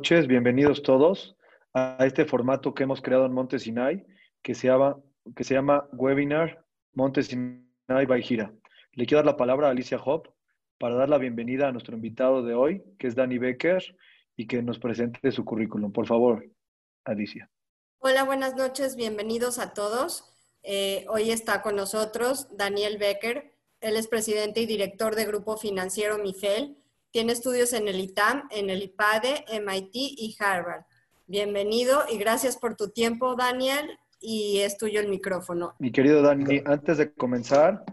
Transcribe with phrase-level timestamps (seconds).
[0.00, 1.36] noches, bienvenidos todos
[1.74, 4.06] a este formato que hemos creado en Montesinay,
[4.42, 4.98] que se llama,
[5.36, 6.64] que se llama Webinar
[6.94, 8.50] Montesinay by Gira.
[8.92, 10.32] Le quiero dar la palabra a Alicia Hop
[10.78, 13.94] para dar la bienvenida a nuestro invitado de hoy, que es Dani Becker,
[14.36, 15.92] y que nos presente su currículum.
[15.92, 16.48] Por favor,
[17.04, 17.50] Alicia.
[17.98, 20.32] Hola, buenas noches, bienvenidos a todos.
[20.62, 23.52] Eh, hoy está con nosotros Daniel Becker.
[23.82, 26.79] Él es presidente y director de Grupo Financiero MIFEL
[27.10, 30.84] tiene estudios en el ITAM, en el IPADE, MIT y Harvard.
[31.26, 35.74] Bienvenido y gracias por tu tiempo, Daniel, y es tuyo el micrófono.
[35.78, 37.84] Mi querido Dani, antes de comenzar,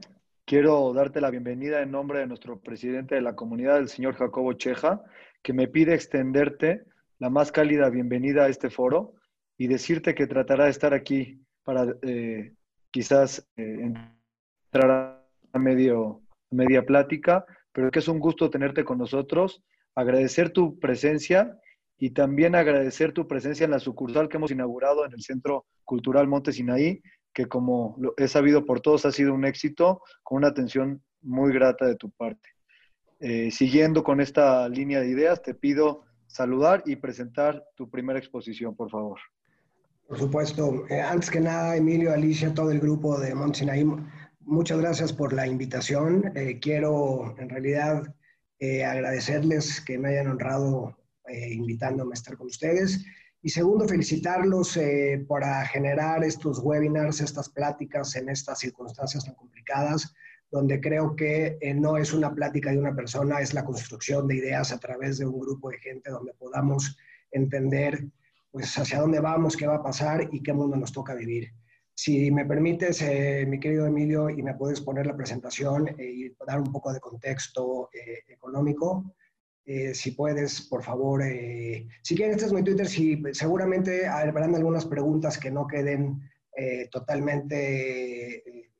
[0.46, 4.54] quiero darte la bienvenida en nombre de nuestro presidente de la comunidad, el señor Jacobo
[4.54, 5.02] Cheja,
[5.42, 6.84] que me pide extenderte
[7.20, 9.14] la más cálida bienvenida a este foro
[9.58, 12.54] y decirte que tratará de estar aquí para eh,
[12.92, 13.94] quizás eh,
[14.72, 16.22] entrar a medio,
[16.52, 17.46] media plática
[17.78, 21.60] pero que es un gusto tenerte con nosotros, agradecer tu presencia
[22.00, 26.28] y también agradecer tu presencia en la sucursal que hemos inaugurado en el Centro Cultural
[26.28, 31.04] Monte Sinaí, que como he sabido por todos ha sido un éxito, con una atención
[31.22, 32.50] muy grata de tu parte.
[33.20, 38.76] Eh, siguiendo con esta línea de ideas, te pido saludar y presentar tu primera exposición,
[38.76, 39.20] por favor.
[40.08, 40.88] Por supuesto.
[40.90, 43.86] Eh, antes que nada, Emilio, Alicia, todo el grupo de Monte Sinaí,
[44.50, 46.32] Muchas gracias por la invitación.
[46.34, 48.16] Eh, quiero en realidad
[48.60, 53.04] eh, agradecerles que me hayan honrado eh, invitándome a estar con ustedes.
[53.42, 54.80] Y segundo, felicitarlos
[55.28, 60.14] para generar estos webinars, estas pláticas en estas circunstancias tan complicadas,
[60.50, 64.72] donde creo que no es una plática de una persona, es la construcción de ideas
[64.72, 66.98] a través de un grupo de gente donde podamos
[67.32, 68.08] entender
[68.50, 71.52] pues hacia dónde vamos, qué va a pasar y qué mundo nos toca vivir.
[72.00, 76.36] Si me permites, eh, mi querido Emilio, y me puedes poner la presentación eh, y
[76.46, 79.16] dar un poco de contexto eh, económico.
[79.94, 81.22] si puedes, por favor,
[82.02, 86.22] si quieren, este es mi Twitter, si, seguramente habrán algunas preguntas que no queden
[86.90, 88.72] totalmente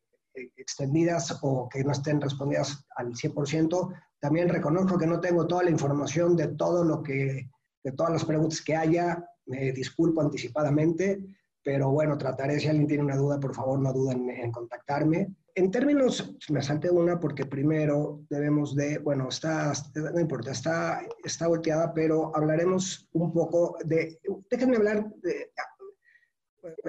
[0.56, 3.94] extendidas o que no estén respondidas al 100%.
[4.22, 7.50] También reconozco que no tengo toda la información de todo lo que,
[7.84, 9.28] de todas las preguntas que haya.
[9.46, 11.20] Me disculpo anticipadamente
[11.68, 15.36] pero bueno, trataré, si alguien tiene una duda, por favor, no duden en contactarme.
[15.54, 21.46] En términos, me salte una porque primero debemos de, bueno, está, no importa, está, está
[21.50, 24.18] volteada, pero hablaremos un poco de,
[24.50, 25.52] déjenme hablar de,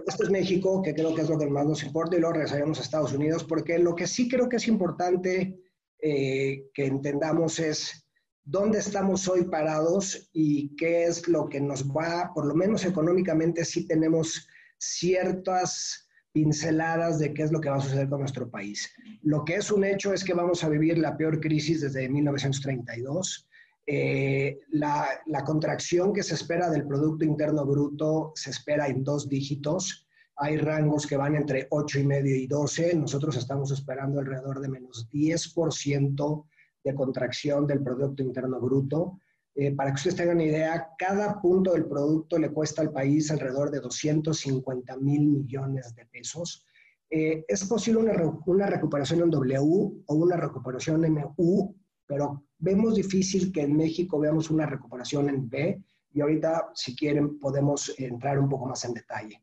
[0.07, 2.79] esto es México, que creo que es lo que más nos importa, y luego regresaremos
[2.79, 5.59] a Estados Unidos, porque lo que sí creo que es importante
[6.01, 8.07] eh, que entendamos es
[8.45, 13.65] dónde estamos hoy parados y qué es lo que nos va, por lo menos económicamente,
[13.65, 14.47] sí tenemos
[14.79, 18.91] ciertas pinceladas de qué es lo que va a suceder con nuestro país.
[19.23, 23.49] Lo que es un hecho es que vamos a vivir la peor crisis desde 1932.
[23.91, 25.09] Eh, la,
[25.47, 30.07] contracción que se espera del Producto Interno Bruto se espera en dos dígitos.
[30.37, 32.95] Hay rangos que van entre 8 y medio y 12.
[32.97, 36.45] Nosotros estamos esperando alrededor de menos 10%
[36.85, 39.21] de contracción del Producto Interno Bruto.
[39.61, 43.29] Eh, para que ustedes tengan una idea, cada punto del producto le cuesta al país
[43.33, 46.65] alrededor de 250 mil millones de pesos.
[47.11, 48.13] Eh, es posible una,
[48.47, 49.59] una, recuperación en W
[50.07, 51.75] o una recuperación en U,
[52.07, 55.83] pero vemos difícil que en México veamos una recuperación en B
[56.13, 59.43] y ahorita, si quieren, podemos entrar un poco más en detalle.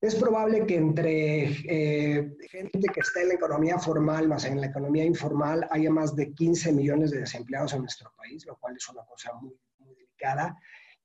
[0.00, 4.68] Es probable que entre eh, gente que está en la economía formal más en la
[4.68, 8.88] economía informal haya más de 15 millones de desempleados en nuestro país, lo cual es
[8.88, 10.56] una cosa muy, delicada.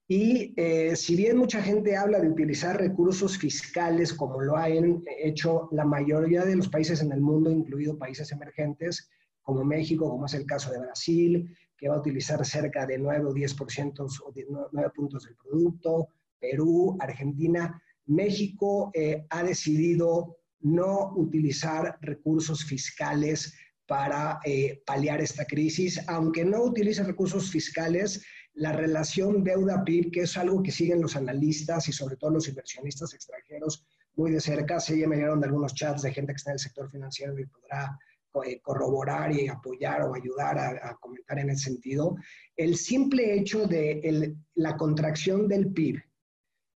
[0.08, 5.70] Y eh, si bien mucha gente habla de utilizar recursos fiscales como lo han hecho
[5.72, 9.10] la mayoría de los países en el mundo, incluidos países emergentes
[9.42, 13.26] como México, como es el caso de Brasil, que va a utilizar cerca de 9
[13.26, 16.10] o 10% o 9 puntos del producto,
[16.40, 23.54] Perú, Argentina, México eh, ha decidido no utilizar recursos fiscales
[23.86, 26.02] para eh, paliar esta crisis.
[26.08, 31.88] Aunque no utilice recursos fiscales, la relación deuda-PIB, que es algo que siguen los analistas
[31.90, 33.86] y sobre todo los inversionistas extranjeros
[34.16, 36.56] muy de cerca, se ya me llegaron de algunos chats de gente que está en
[36.56, 37.98] el sector financiero y podrá
[38.46, 42.16] eh, corroborar y apoyar o ayudar a, comentar en ese sentido.
[42.56, 46.02] El simple hecho de la contracción del PIB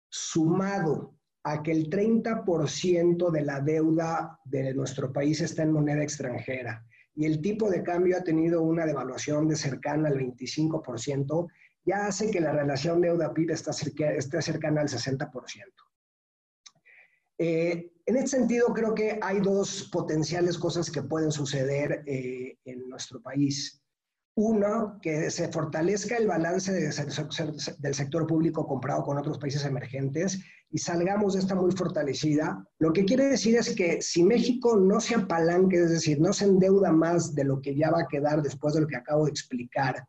[0.09, 1.16] sumado
[1.49, 6.85] a que el 30% de la deuda de nuestro país está en moneda extranjera
[7.15, 11.47] y el tipo de cambio ha tenido una devaluación de cercana al 25%,
[11.85, 15.31] ya hace que la relación deuda-PIB esté cercana al 60%.
[17.39, 22.89] Eh, en este sentido, creo que hay dos potenciales cosas que pueden suceder eh, en
[22.89, 23.81] nuestro país.
[24.39, 30.39] Uno, que se fortalezca el balance del sector público comparado con otros países emergentes
[30.69, 32.63] y salgamos de esta muy fortalecida.
[32.77, 36.45] Lo que quiere decir es que si México no se apalanque, es decir, no se
[36.45, 39.31] endeuda más de lo que ya va a quedar después de lo que acabo de
[39.31, 40.07] explicar,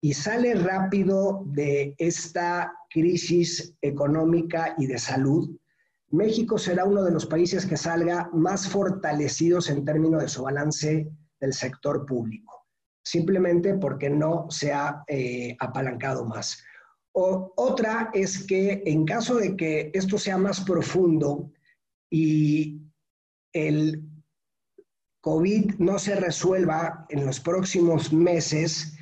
[0.00, 5.48] y sale rápido de esta crisis económica y de salud,
[6.08, 11.08] México será uno de los países que salga más fortalecidos en términos de su balance
[11.38, 12.59] del sector público
[13.02, 16.62] simplemente porque no se ha eh, apalancado más.
[17.12, 21.50] otra es que en caso de que esto sea más profundo
[22.10, 22.80] y
[23.52, 24.02] el
[25.22, 28.96] COVID no se resuelva en los próximos meses,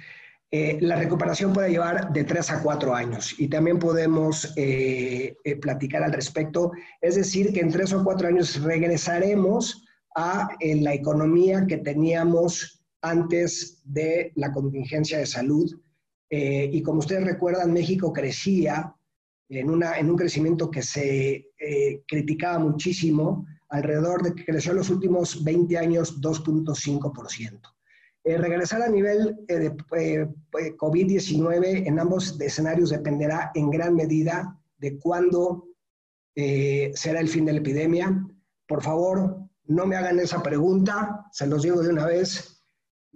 [0.50, 6.03] eh, la recuperación puede llevar de tres a cuatro años y también podemos eh, platicar
[6.03, 6.73] al respecto.
[7.03, 9.85] Es decir, que en tres o cuatro años regresaremos
[10.17, 15.81] a la economía que teníamos antes de la contingencia de salud.
[16.31, 18.95] Eh, y como ustedes recuerdan, México crecía
[19.49, 24.79] en, una, en un crecimiento que se eh, criticaba muchísimo, alrededor de que creció en
[24.79, 27.61] los últimos 20 años 2.5%.
[28.25, 29.75] Eh, regresar a nivel de
[30.77, 35.65] COVID-19 en ambos escenarios dependerá en gran medida de cuándo
[36.95, 38.25] será el fin de la epidemia.
[38.69, 42.57] Por favor, no me hagan esa pregunta, se los digo de una vez,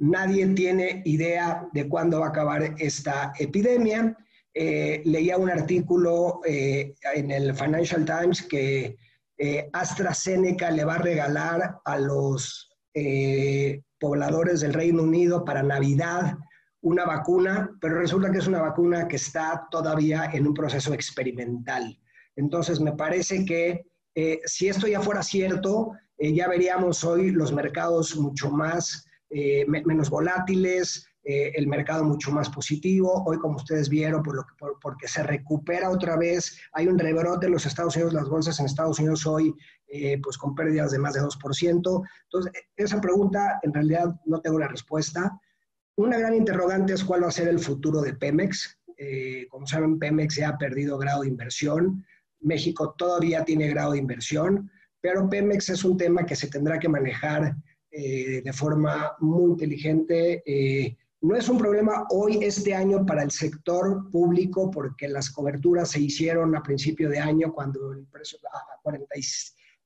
[0.02, 4.16] Nadie tiene idea de cuándo va a acabar esta epidemia.
[4.52, 8.96] Eh, leía un artículo eh, en el Financial Times que
[9.38, 12.68] eh, AstraZeneca le va a regalar a los
[14.00, 16.36] pobladores del Reino Unido para Navidad
[16.80, 21.96] una vacuna, pero resulta que es una vacuna que está todavía en un proceso experimental.
[22.34, 23.86] Entonces, me parece que
[24.44, 31.06] si esto ya fuera cierto, ya veríamos hoy los mercados mucho más eh, menos volátiles,
[31.24, 33.24] eh, el mercado mucho más positivo.
[33.24, 37.46] Hoy, como ustedes vieron, por lo que, porque se recupera otra vez, hay un rebrote
[37.46, 39.54] en los Estados Unidos, las bolsas en Estados Unidos hoy,
[39.86, 42.02] eh, pues con pérdidas de más de 2%.
[42.24, 45.40] Entonces, esa pregunta en realidad no tengo la respuesta.
[45.96, 48.78] Una gran interrogante es cuál va a ser el futuro de Pemex.
[49.48, 52.04] como saben, Pemex ya ha perdido grado de inversión.
[52.40, 54.70] México todavía tiene grado de inversión,
[55.00, 57.56] pero Pemex es un tema que se tendrá que manejar
[57.94, 60.42] eh, de forma muy inteligente.
[60.46, 65.90] Eh, no es un problema hoy, este año, para el sector público, porque las coberturas
[65.90, 69.06] se hicieron a principio de año cuando el precio a 40,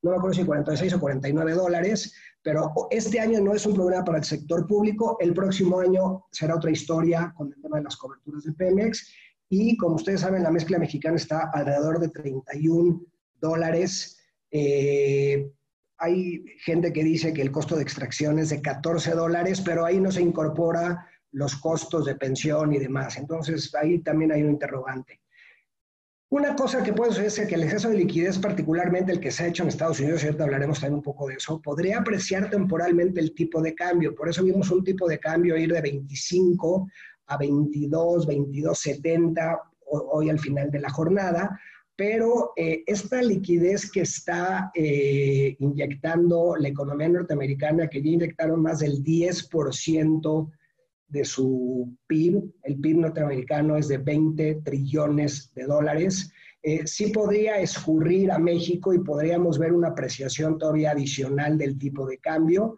[0.03, 4.05] no me acuerdo si 46 o 49 dólares, pero este año no es un problema
[4.05, 5.17] para el sector público.
[5.19, 9.13] El próximo año será otra historia con el tema de las coberturas de Pemex.
[9.49, 13.01] Y como ustedes saben, la mezcla mexicana está alrededor de 31
[13.41, 14.17] dólares.
[14.49, 15.51] Eh,
[15.97, 19.99] hay gente que dice que el costo de extracción es de 14 dólares, pero ahí
[19.99, 23.17] no se incorpora los costos de pensión y demás.
[23.17, 25.21] Entonces, ahí también hay un interrogante.
[26.29, 29.43] Una cosa que puede suceder es que el exceso de liquidez, particularmente el que se
[29.43, 32.49] ha hecho en Estados Unidos, y ahorita hablaremos también un poco de eso, podría apreciar
[32.49, 34.13] temporalmente el tipo de cambio.
[34.13, 36.89] Por eso vimos un tipo de cambio ir de 25
[37.27, 41.57] a 22, 22.70 hoy al final de la jornada,
[41.97, 48.79] pero eh, esta liquidez que está eh, inyectando la economía norteamericana, que ya inyectaron más
[48.79, 50.51] del 10%
[51.07, 57.59] de su PIB, el PIB norteamericano es de 20 trillones de dólares, eh, sí podría
[57.59, 62.77] escurrir a México y podríamos ver una apreciación todavía adicional del tipo de cambio.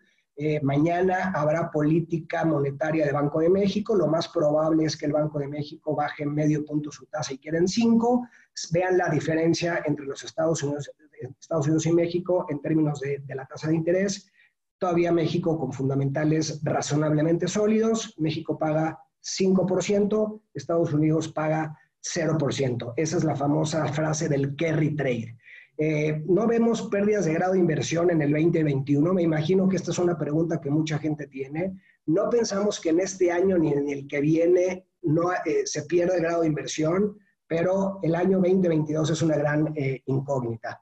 [0.62, 3.96] Mañana habrá política monetaria de Banco de México.
[3.96, 7.40] Lo más probable es que el Banco de México baje medio punto su tasa y
[7.40, 8.28] quieren cinco
[8.72, 10.92] vean la diferencia entre los Estados Unidos,
[11.40, 14.32] Estados Unidos y México en términos de, la tasa de interés.
[14.78, 18.14] Todavía México con fundamentales razonablemente sólidos.
[18.18, 22.94] México paga 5%, Estados Unidos paga 0%.
[22.96, 25.38] Esa es la famosa frase del carry trade.
[25.80, 29.14] Eh, no vemos pérdidas de grado de inversión en el 2021.
[29.14, 31.82] Me imagino que esta es una pregunta que mucha gente tiene.
[32.06, 36.18] No pensamos que en este año ni en el que viene no, eh, se pierda
[36.18, 37.18] grado de inversión
[37.50, 40.82] pero el año 2022 es una gran eh, incógnita.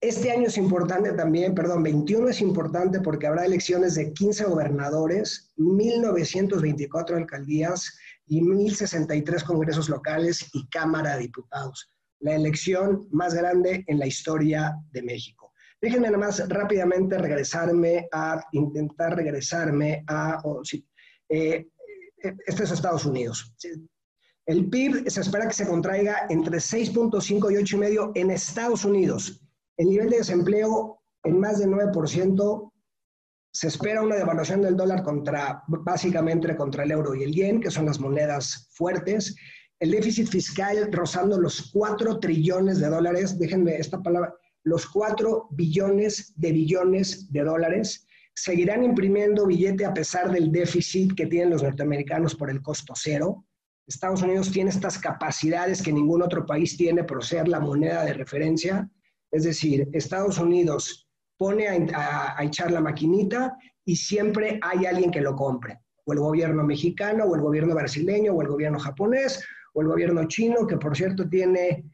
[0.00, 5.52] Este año es importante también, perdón, 21 es importante porque habrá elecciones de 15 gobernadores,
[5.58, 11.92] 1.924 alcaldías y 1.063 congresos locales y Cámara de Diputados.
[12.22, 15.52] La elección más grande en la historia de México.
[15.80, 20.86] Déjenme nada más rápidamente regresarme a, intentar regresarme a, oh, sí,
[21.28, 21.66] eh,
[22.46, 23.52] este es Estados Unidos.
[24.46, 29.40] El PIB se espera que se contraiga entre 6.5 y 8,5 en Estados Unidos.
[29.76, 32.72] El nivel de desempleo en más de 9%,
[33.54, 37.70] Se espera una devaluación del dólar contra, básicamente contra el euro y el yen, que
[37.70, 39.36] son las monedas fuertes.
[39.82, 46.32] El déficit fiscal rozando los 4 trillones de dólares, déjenme esta palabra, los 4 billones
[46.36, 48.06] de billones de dólares.
[48.32, 53.44] Seguirán imprimiendo billete a pesar del déficit que tienen los norteamericanos por el costo cero.
[53.84, 58.12] Estados Unidos tiene estas capacidades que ningún otro país tiene por ser la moneda de
[58.14, 58.88] referencia.
[59.32, 65.34] Es decir, Estados Unidos pone a, echar la maquinita y siempre hay alguien que lo
[65.34, 65.80] compre.
[66.04, 70.24] O el gobierno mexicano, o el gobierno brasileño, o el gobierno japonés, o el gobierno
[70.26, 71.84] chino, que por cierto tiene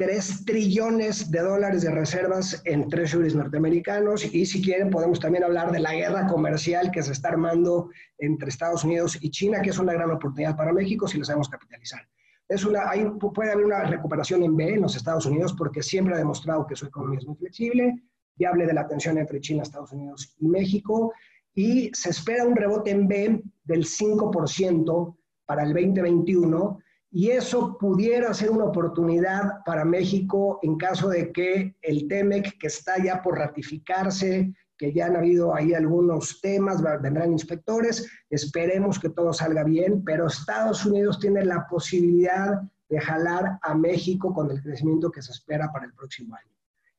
[0.00, 4.24] 3 trillones de dólares de reservas en treasuries norteamericanos.
[4.34, 8.48] Y si quieren podemos también hablar de la guerra comercial que se está armando entre
[8.48, 12.00] Estados Unidos y China, que es una gran oportunidad para México si lo sabemos capitalizar.
[12.48, 16.14] Es una, hay, puede haber una recuperación en B en los Estados Unidos porque siempre
[16.14, 18.02] ha demostrado que su economía es muy flexible,
[18.36, 21.12] ya hablé de la tensión entre China, Estados Unidos y México,
[21.54, 26.78] y se espera un rebote en B del 5% para el 2021
[27.12, 32.68] y eso pudiera ser una oportunidad para México en caso de que el TEMEC, que
[32.68, 39.10] está ya por ratificarse, que ya han habido ahí algunos temas, vendrán inspectores, esperemos que
[39.10, 44.62] todo salga bien, pero Estados Unidos tiene la posibilidad de jalar a México con el
[44.62, 46.54] crecimiento que se espera para el próximo año.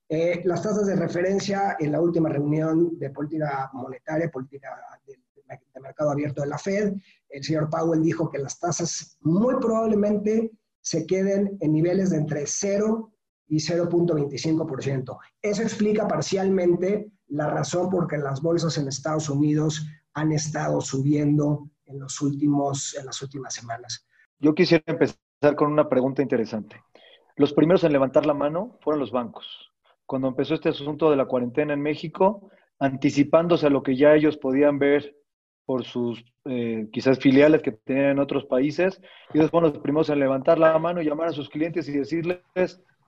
[0.10, 4.77] Eh, las tasas de referencia en la última reunión de política monetaria, política
[5.08, 5.18] de,
[5.74, 6.94] de mercado abierto de la Fed,
[7.32, 12.46] el señor Powell dijo que las tasas muy probablemente se queden en niveles de entre
[12.46, 13.12] 0
[13.48, 15.18] y 0.25%.
[15.42, 21.70] Eso explica parcialmente la razón por que las bolsas en Estados Unidos han estado subiendo
[21.86, 24.06] en, los últimos, en las últimas semanas.
[24.40, 26.82] Yo quisiera empezar con una pregunta interesante.
[27.36, 29.46] Los primeros en levantar la mano fueron los bancos.
[30.06, 34.38] Cuando empezó este asunto de la cuarentena en México, anticipándose a lo que ya ellos
[34.38, 35.16] podían ver
[35.72, 39.00] por sus eh, quizás filiales que tenían en otros países.
[39.34, 42.42] Ellos fueron los primeros en levantar la mano y llamar a sus clientes y decirles,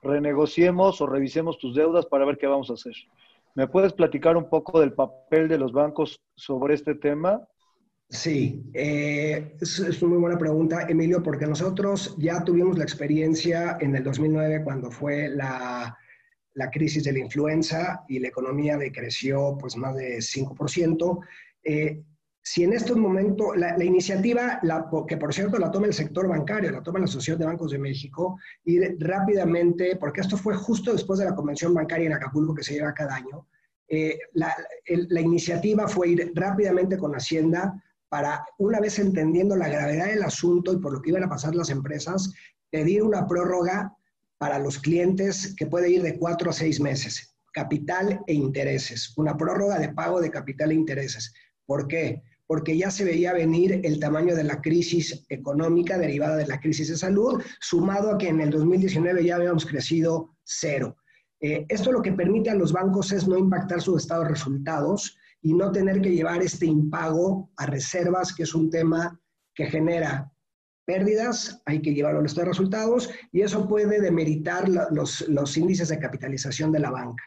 [0.00, 2.94] renegociemos o revisemos tus deudas para ver qué vamos a hacer.
[3.54, 7.46] ¿Me puedes platicar un poco del papel de los bancos sobre este tema?
[8.08, 13.76] Sí, eh, es, es, una muy buena pregunta, Emilio, porque nosotros ya tuvimos la experiencia
[13.78, 15.98] en el 2009 cuando fue la,
[16.54, 21.20] la crisis de la influenza y la economía decreció pues más de 5%.
[21.62, 22.02] Eh,
[22.46, 24.60] si en estos momentos, la, iniciativa,
[25.08, 27.78] que por cierto la toma el sector bancario, la toma la Asociación de Bancos de
[27.78, 32.62] México, y rápidamente, porque esto fue justo después de la convención bancaria en Acapulco que
[32.62, 33.46] se lleva cada año,
[33.88, 34.54] eh, la,
[34.86, 40.74] la, iniciativa fue ir rápidamente con Hacienda para, una vez entendiendo la gravedad del asunto
[40.74, 42.30] y por lo que iban a pasar las empresas,
[42.68, 43.96] pedir una prórroga
[44.36, 49.34] para los clientes que puede ir de cuatro a seis meses, capital e intereses, una
[49.34, 51.32] prórroga de pago de capital e intereses.
[51.64, 52.22] ¿Por qué?
[52.46, 56.88] Porque ya se veía venir el tamaño de la crisis económica derivada de la crisis
[56.88, 60.96] de salud, sumado a que en el 2019 ya habíamos crecido cero.
[61.40, 65.16] Eh, esto lo que permite a los bancos es no impactar su estado de resultados
[65.40, 69.20] y no tener que llevar este impago a reservas, que es un tema
[69.54, 70.30] que genera
[70.86, 75.88] pérdidas, hay que llevarlo al estado de resultados y eso puede demeritar los, los índices
[75.88, 77.24] de capitalización de la banca.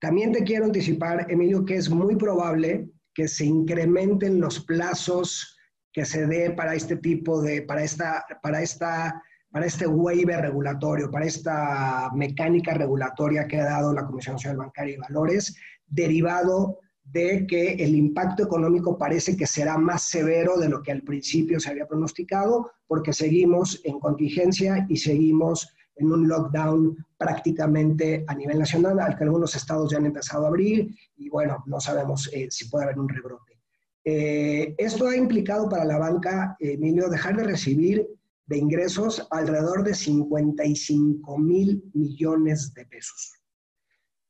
[0.00, 5.58] También te quiero anticipar, Emilio, que es muy probable que se incrementen los plazos
[5.92, 9.20] que se dé para este tipo de, para esta, para esta,
[9.50, 14.94] para este waiver regulatorio, para esta mecánica regulatoria que ha dado la Comisión Nacional Bancaria
[14.94, 20.80] y Valores, derivado de que el impacto económico parece que será más severo de lo
[20.80, 26.96] que al principio se había pronosticado, porque seguimos en contingencia y seguimos en un lockdown
[27.16, 31.62] prácticamente a nivel nacional, al que algunos estados ya han empezado a abrir y bueno,
[31.66, 33.60] no sabemos eh, si puede haber un rebrote.
[34.04, 38.06] Eh, esto ha implicado para la banca, Emilio, dejar de recibir
[38.46, 43.34] de ingresos alrededor de 55 mil millones de pesos.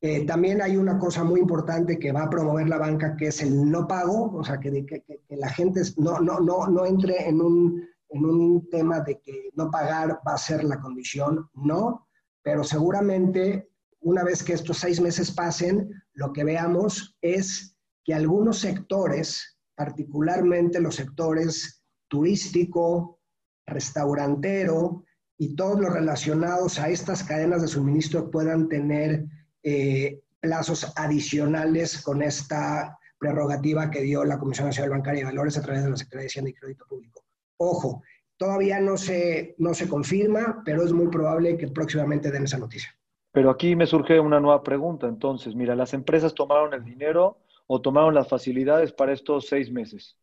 [0.01, 3.43] Eh, también hay una cosa muy importante que va a promover la banca, que es
[3.43, 7.29] el no pago, o sea, que, que, que la gente no, no, no, no entre
[7.29, 12.09] en un en un tema de que no pagar va a ser la condición, no,
[12.43, 13.69] pero seguramente
[14.01, 20.81] una vez que estos seis meses pasen, lo que veamos es que algunos sectores, particularmente
[20.81, 23.21] los sectores turístico,
[23.67, 25.05] restaurantero
[25.37, 29.27] y todos los relacionados a estas cadenas de suministro puedan tener
[29.63, 35.63] eh, plazos adicionales con esta prerrogativa que dio la Comisión Nacional Bancaria de Valores a
[35.63, 37.28] través de la Secretaría de Hacienda y Crédito Público.
[37.59, 38.03] Ojo,
[38.37, 42.91] todavía no se, no se confirma, pero es muy probable que próximamente den esa noticia.
[43.33, 45.07] Pero aquí me surge una nueva pregunta.
[45.07, 50.17] Entonces, mira, las empresas tomaron el dinero o tomaron las facilidades para estos seis meses.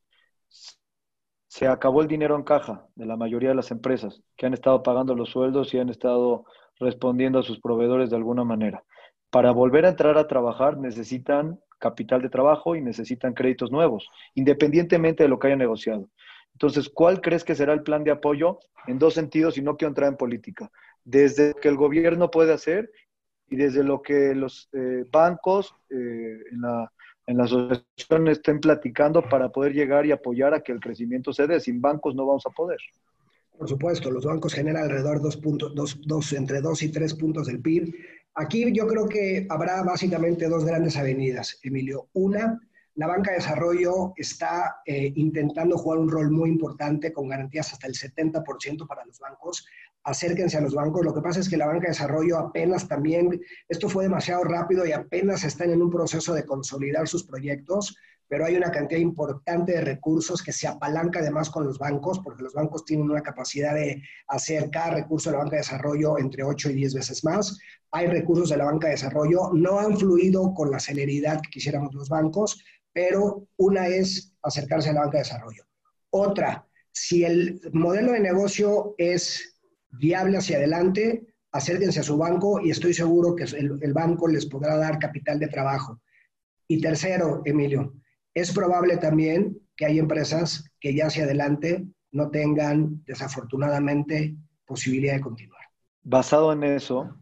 [1.48, 4.82] Se acabó el dinero en caja de la mayoría de las empresas que han estado
[4.82, 6.46] pagando los sueldos y han estado
[6.80, 8.84] respondiendo a sus proveedores de alguna manera.
[9.30, 15.24] Para volver a entrar a trabajar necesitan capital de trabajo y necesitan créditos nuevos, independientemente
[15.24, 16.10] de lo que haya negociado.
[16.55, 18.59] Entonces, ¿cuál crees que será el plan de apoyo?
[18.88, 20.71] En dos sentidos, y no quiero entrar en política.
[21.03, 22.89] Desde lo que el gobierno puede hacer
[23.50, 26.91] y desde lo que los eh, bancos eh, en, la,
[27.27, 31.45] en la asociación estén platicando para poder llegar y apoyar a que el crecimiento se
[31.45, 31.59] dé.
[31.59, 32.79] Sin bancos no vamos a poder.
[33.57, 37.47] Por supuesto, los bancos generan alrededor dos puntos, dos, dos, entre 2 y 3 puntos
[37.47, 37.93] del PIB.
[38.35, 42.07] Aquí yo creo que habrá básicamente dos grandes avenidas, Emilio.
[42.13, 42.59] Una,
[42.96, 47.88] la banca de desarrollo está eh, intentando jugar un rol muy importante con garantías hasta
[47.88, 49.68] el 70% para los bancos.
[50.04, 51.04] Acérquense a los bancos.
[51.04, 54.86] Lo que pasa es que la banca de desarrollo apenas también, esto fue demasiado rápido
[54.86, 57.98] y apenas están en un proceso de consolidar sus proyectos
[58.28, 62.44] pero hay una cantidad importante de recursos que se apalanca además con los bancos, porque
[62.44, 66.44] los bancos tienen una capacidad de hacer cada recurso de la banca de desarrollo entre
[66.44, 67.60] 8 y 10 veces más.
[67.92, 71.94] Hay recursos de la banca de desarrollo, no han fluido con la celeridad que quisiéramos
[71.94, 72.64] los bancos,
[72.96, 75.66] pero una es acercarse a la banca de desarrollo.
[76.12, 79.60] Otra, si el modelo de negocio es
[79.90, 84.78] viable hacia adelante, acérquense a su banco y estoy seguro que el, banco les podrá
[84.78, 86.00] dar capital de trabajo.
[86.70, 87.96] Y tercero, Emilio,
[88.34, 95.22] es probable también que hay empresas que ya hacia adelante no tengan, desafortunadamente, posibilidad de
[95.22, 95.64] continuar.
[96.02, 97.14] Basado en eso,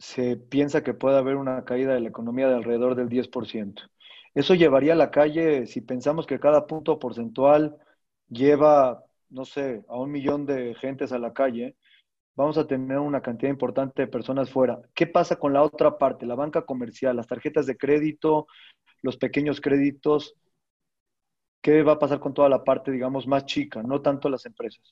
[0.00, 3.88] se piensa que puede haber una caída de la economía de alrededor del 10%.
[4.34, 7.76] Eso llevaría a la calle, si pensamos que cada punto porcentual
[8.28, 11.76] lleva, no sé, a un millón de gentes a la calle,
[12.34, 14.80] vamos a tener una cantidad importante de personas fuera.
[14.94, 18.46] ¿Qué pasa con la otra parte, la banca comercial, las tarjetas de crédito,
[19.02, 20.34] los pequeños créditos?
[21.62, 24.82] ¿qué va a pasar con toda la parte, digamos, más chica, no tanto las empresas?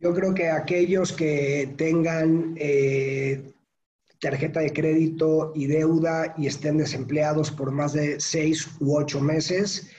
[0.00, 3.50] Yo creo que aquellos que tengan eh,
[4.20, 9.90] tarjeta de crédito y deuda y estén desempleados por más de seis u ocho meses,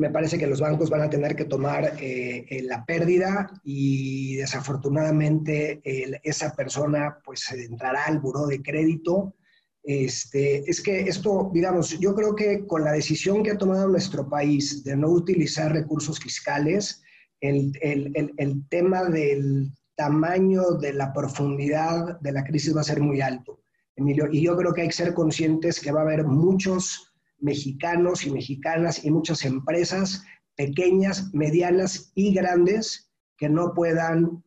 [0.00, 5.82] me parece que los bancos van a tener que tomar eh, la pérdida y desafortunadamente
[6.22, 9.34] esa persona pues entrará al buró de crédito.
[9.82, 14.26] Este, es que esto, digamos, yo creo que con la decisión que ha tomado nuestro
[14.28, 17.02] país de no utilizar recursos fiscales,
[17.40, 23.00] el, el, el, tema del tamaño, de la profundidad de la crisis va a ser
[23.00, 23.59] muy alto,
[23.96, 28.30] Y yo creo que hay que ser conscientes que va a haber muchos mexicanos y
[28.30, 30.24] mexicanas y muchas empresas
[30.56, 34.42] pequeñas, medianas y grandes que no puedan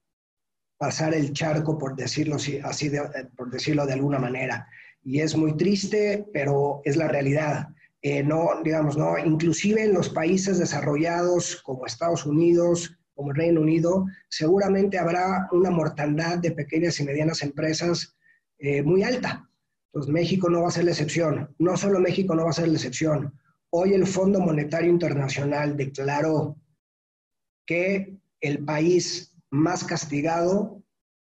[0.77, 2.91] pasar el charco, por decirlo así,
[3.36, 4.67] por decirlo de alguna manera
[5.03, 7.67] y es muy triste, pero es la realidad.
[8.01, 14.06] Eh, no, digamos, no, inclusive en los países desarrollados como Estados Unidos, como Reino Unido,
[14.29, 18.15] seguramente habrá una mortandad de pequeñas y medianas empresas
[18.63, 19.49] eh, muy alta.
[19.88, 21.54] Entonces México no va a ser la excepción.
[21.60, 23.38] No solo México no va a ser la excepción.
[23.71, 26.56] Hoy el Fondo Monetario Internacional declaró
[27.65, 30.82] que el país más castigado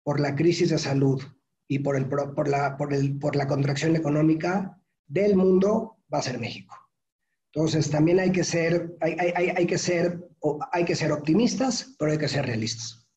[0.04, 1.22] por la crisis de salud
[1.68, 6.24] y por, el, por, la, por, el, por la contracción económica del mundo va a
[6.24, 6.76] ser México.
[7.54, 10.28] Entonces, también hay que ser, hay, hay, hay, que ser,
[10.72, 13.08] hay que ser optimistas, pero hay que ser realistas.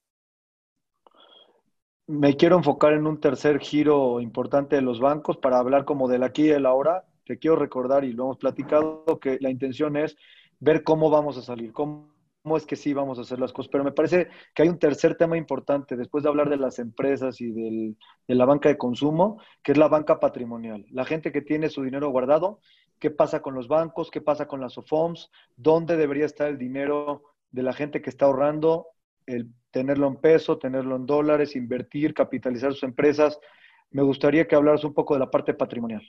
[2.06, 6.22] Me quiero enfocar en un tercer giro importante de los bancos para hablar como del
[6.22, 7.04] aquí y del ahora.
[7.24, 10.16] Te quiero recordar, y lo hemos platicado, que la intención es
[10.58, 12.12] ver cómo vamos a salir, cómo
[12.42, 13.70] cómo es que sí vamos a hacer las cosas.
[13.70, 17.40] Pero me parece que hay un tercer tema importante, después de hablar de las empresas
[17.40, 20.84] y del, de la banca de consumo, que es la banca patrimonial.
[20.90, 22.60] La gente que tiene su dinero guardado,
[22.98, 24.10] ¿qué pasa con los bancos?
[24.10, 25.30] ¿Qué pasa con las OFOMs?
[25.56, 28.88] ¿Dónde debería estar el dinero de la gente que está ahorrando?
[29.26, 33.38] El tenerlo en peso, tenerlo en dólares, invertir, capitalizar sus empresas.
[33.90, 36.02] Me gustaría que hablaras un poco de la parte patrimonial.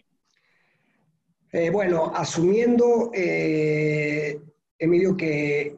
[1.51, 4.39] Eh, bueno, asumiendo, eh,
[4.77, 5.75] Emilio, que,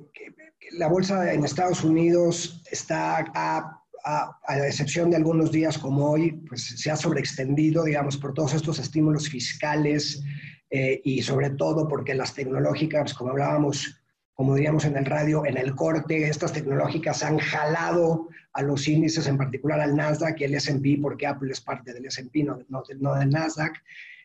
[0.71, 6.63] la bolsa en Estados Unidos está a, a, excepción de algunos días como hoy, pues
[6.81, 10.23] se ha sobreextendido, digamos, por todos estos estímulos fiscales
[10.69, 14.04] eh, y sobre todo porque las tecnológicas, como hablábamos,
[14.35, 19.27] como diríamos en el radio, en el corte, estas tecnológicas han jalado a los índices,
[19.27, 22.83] en particular al Nasdaq y el S&P, porque Apple es parte del S&P, no, no,
[22.99, 23.81] no del Nasdaq.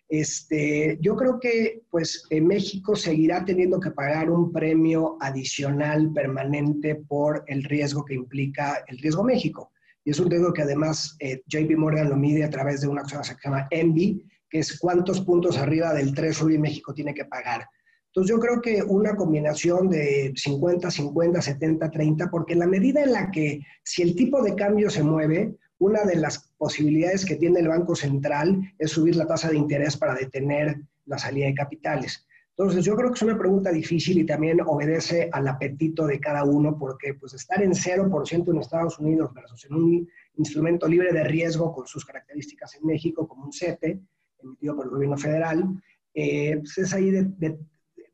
[0.09, 7.45] Este, yo creo que pues México seguirá teniendo que pagar un premio adicional permanente por
[7.47, 9.71] el riesgo que implica el riesgo México.
[10.05, 13.03] Y es un riesgo que además eh, JP Morgan lo mide a través de una
[13.03, 17.27] cosa que se llama ENVI, que es cuántos puntos arriba del Treasury México tiene que
[17.27, 17.69] pagar.
[18.11, 23.13] Entonces yo creo que una combinación de 50, 50, 70, 30, porque la medida en
[23.13, 27.61] la que si el tipo de cambio se mueve, una de las posibilidades que tiene
[27.61, 32.27] el Banco Central es subir la tasa de interés para detener la salida de capitales.
[32.57, 36.45] Entonces, yo creo que es una pregunta difícil y también obedece al apetito de cada
[36.45, 41.25] uno, porque pues estar en 0% en Estados Unidos versus en un instrumento libre de
[41.25, 44.01] riesgo con sus características en México, como un CETE,
[44.43, 45.65] emitido por el gobierno federal,
[46.13, 47.59] eh, pues es ahí de,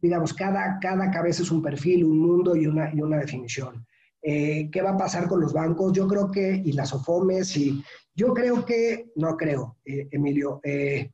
[0.06, 3.84] digamos, cada, cada cabeza es un perfil, un mundo y una, y una definición.
[4.22, 5.92] Eh, ¿Qué va a pasar con los bancos?
[5.92, 7.82] Yo creo que, y las OFOMES, y
[8.14, 11.10] yo creo que, no creo, eh, Emilio, eh,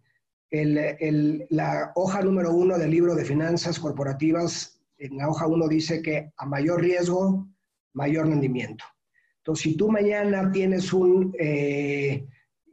[0.51, 6.03] el, la hoja número uno del libro de finanzas corporativas, en la hoja uno dice
[6.03, 7.49] que a mayor riesgo,
[7.95, 8.85] mayor rendimiento.
[9.39, 11.35] Entonces, si tú mañana tienes un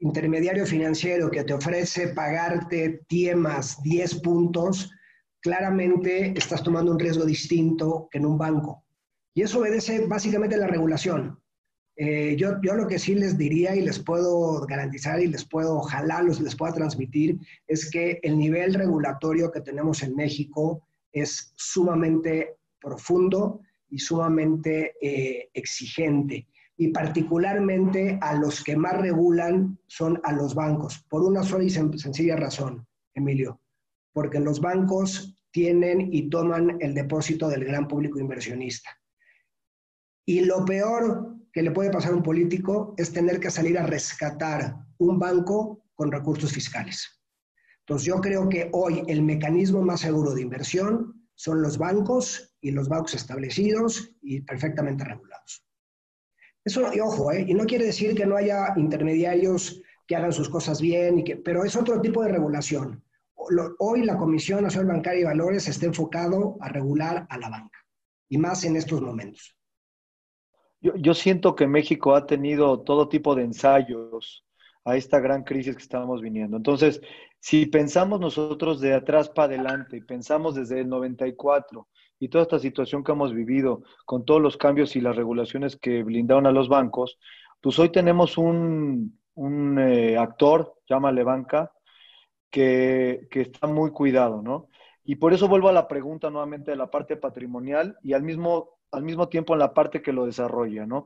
[0.01, 3.05] intermediario financiero que te ofrece pagarte
[3.35, 4.91] más 10 puntos,
[5.41, 8.83] claramente estás tomando un riesgo distinto que en un banco.
[9.33, 11.39] Y eso obedece básicamente a la regulación.
[11.95, 15.79] Eh, yo, yo lo que sí les diría y les puedo garantizar y les puedo,
[15.79, 21.51] ojalá los les pueda transmitir, es que el nivel regulatorio que tenemos en México es
[21.57, 26.47] sumamente profundo y sumamente eh, exigente.
[26.77, 31.69] Y particularmente a los que más regulan son a los bancos, por una sola y
[31.69, 33.59] sencilla razón, Emilio,
[34.13, 38.89] porque los bancos tienen y toman el depósito del gran público inversionista.
[40.25, 43.87] Y lo peor que le puede pasar a un político es tener que salir a
[43.87, 47.21] rescatar un banco con recursos fiscales.
[47.79, 52.71] Entonces yo creo que hoy el mecanismo más seguro de inversión son los bancos y
[52.71, 55.65] los bancos establecidos y perfectamente regulados.
[56.63, 57.45] Eso, y ojo, ¿eh?
[57.47, 61.37] y no quiere decir que no haya intermediarios que hagan sus cosas bien, y que,
[61.37, 63.03] pero es otro tipo de regulación.
[63.79, 67.79] Hoy la Comisión Nacional Bancaria y Valores está enfocado a regular a la banca,
[68.27, 69.55] y más en estos momentos.
[70.81, 74.45] Yo, siento que México ha tenido todo tipo de ensayos
[74.85, 76.55] a esta gran crisis que estamos viniendo.
[76.55, 77.01] Entonces,
[77.39, 81.87] si pensamos nosotros de atrás para adelante y pensamos desde el 94
[82.19, 86.01] y toda esta situación que hemos vivido con todos los cambios y las regulaciones que
[86.03, 87.19] blindaron a los bancos,
[87.59, 91.73] pues hoy tenemos un, un eh, actor, llámale banca,
[92.49, 94.67] que, que está muy cuidado, ¿no?
[95.03, 98.79] Y por eso vuelvo a la pregunta nuevamente de la parte patrimonial y al mismo
[98.91, 101.05] al mismo tiempo en la parte que lo desarrolla, ¿no?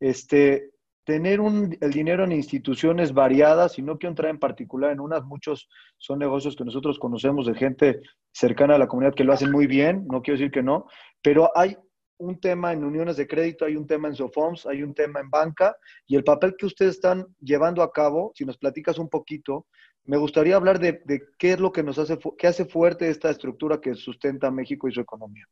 [0.00, 0.72] Este,
[1.04, 5.24] tener un, el dinero en instituciones variadas, y no quiero entrar en particular en unas,
[5.24, 8.00] muchos son negocios que nosotros conocemos de gente
[8.32, 10.86] cercana a la comunidad que lo hacen muy bien, no quiero decir que no,
[11.22, 11.76] pero hay
[12.22, 15.28] un tema en uniones de crédito, hay un tema en SOFOMS, hay un tema en
[15.28, 19.66] banca, y el papel que ustedes están llevando a cabo, si nos platicas un poquito,
[20.04, 23.30] me gustaría hablar de, de qué es lo que nos hace, qué hace fuerte esta
[23.30, 25.46] estructura que sustenta México y su economía.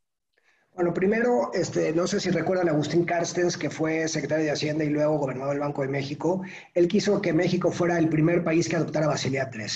[0.74, 4.84] Bueno, primero, este, no sé si recuerdan a Agustín Carstens, que fue secretario de Hacienda
[4.84, 6.42] y luego gobernador del Banco de México.
[6.74, 9.66] Él quiso que México fuera el primer país que adoptara Basilea III.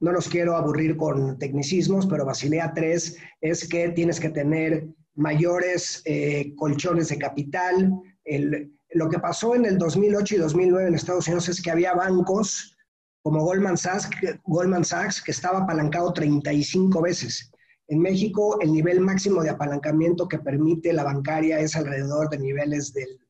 [0.00, 6.02] No los quiero aburrir con tecnicismos, pero Basilea III es que tienes que tener mayores
[6.04, 7.92] eh, colchones de capital.
[8.90, 12.76] lo que pasó en el 2008 y 2009 en Estados Unidos es que había bancos
[13.22, 14.10] como Goldman Sachs,
[14.44, 17.50] Goldman Sachs que estaba apalancado 35 veces
[17.88, 22.92] en México, el nivel máximo de apalancamiento que permite la bancaria es alrededor de niveles
[22.94, 23.20] del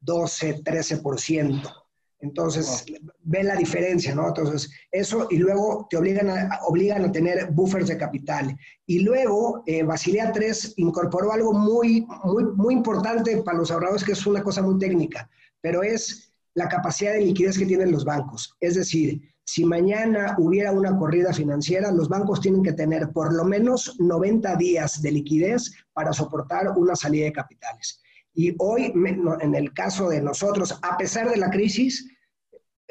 [0.00, 1.81] 12, 13%.
[2.22, 2.84] Entonces,
[3.24, 4.28] ve la diferencia, ¿no?
[4.28, 8.56] Entonces, eso y luego te obligan a, obligan a tener buffers de capital.
[8.86, 14.12] Y luego, eh, Basilea 3 incorporó algo muy, muy, muy importante para los ahorradores, que
[14.12, 15.28] es una cosa muy técnica,
[15.60, 18.56] pero es la capacidad de liquidez que tienen los bancos.
[18.60, 23.44] Es decir, si mañana hubiera una corrida financiera, los bancos tienen que tener por lo
[23.44, 28.00] menos 90 días de liquidez para soportar una salida de capitales.
[28.32, 28.92] Y hoy,
[29.40, 32.11] en el caso de nosotros, a pesar de la crisis,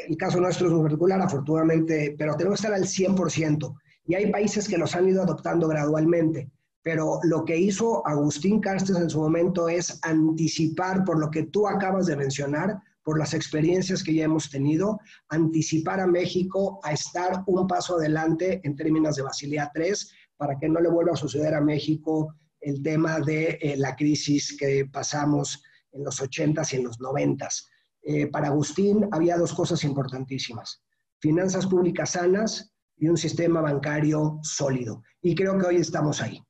[0.08, 3.76] el caso nuestro es muy particular, afortunadamente, pero tenemos que estar al 100%.
[4.06, 6.50] Y hay países que los han ido adoptando gradualmente.
[6.84, 11.68] Pero lo que hizo Agustín Carstens en su momento es anticipar, por lo que tú
[11.68, 17.44] acabas de mencionar, por las experiencias que ya hemos tenido, anticipar a México a estar
[17.48, 21.54] un paso adelante en términos de Basilea 3 para que no le vuelva a suceder
[21.54, 26.84] a México el tema de eh, la crisis que pasamos en los 80s y en
[26.84, 27.68] los 90s.
[28.04, 30.84] Eh, para Agustín había dos cosas importantísimas,
[31.20, 35.04] finanzas públicas sanas y un sistema bancario sólido.
[35.22, 36.42] Y creo que hoy estamos ahí.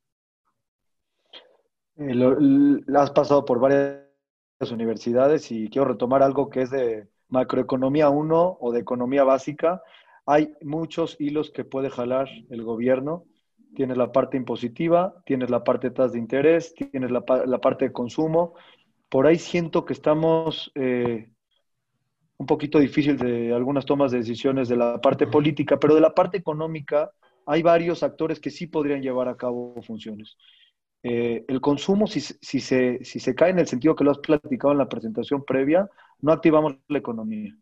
[1.97, 4.01] Eh, lo, has pasado por varias
[4.71, 9.81] universidades y quiero retomar algo que es de macroeconomía 1 o de economía básica.
[10.25, 13.25] Hay muchos hilos que puede jalar el gobierno
[13.75, 17.93] tienes la parte impositiva, tienes la parte de tasas de interés, tienes la, parte de
[17.93, 18.53] consumo.
[19.09, 21.30] Por ahí siento que estamos eh,
[22.41, 26.15] un poquito difícil de algunas tomas de decisiones de la parte política, pero de la
[26.15, 27.11] parte económica
[27.45, 30.37] hay varios actores que sí podrían llevar a cabo funciones.
[31.03, 34.17] Eh, el consumo, si, si, se, si se cae en el sentido que lo has
[34.17, 35.87] platicado en la presentación previa,
[36.19, 37.55] no activamos la economía.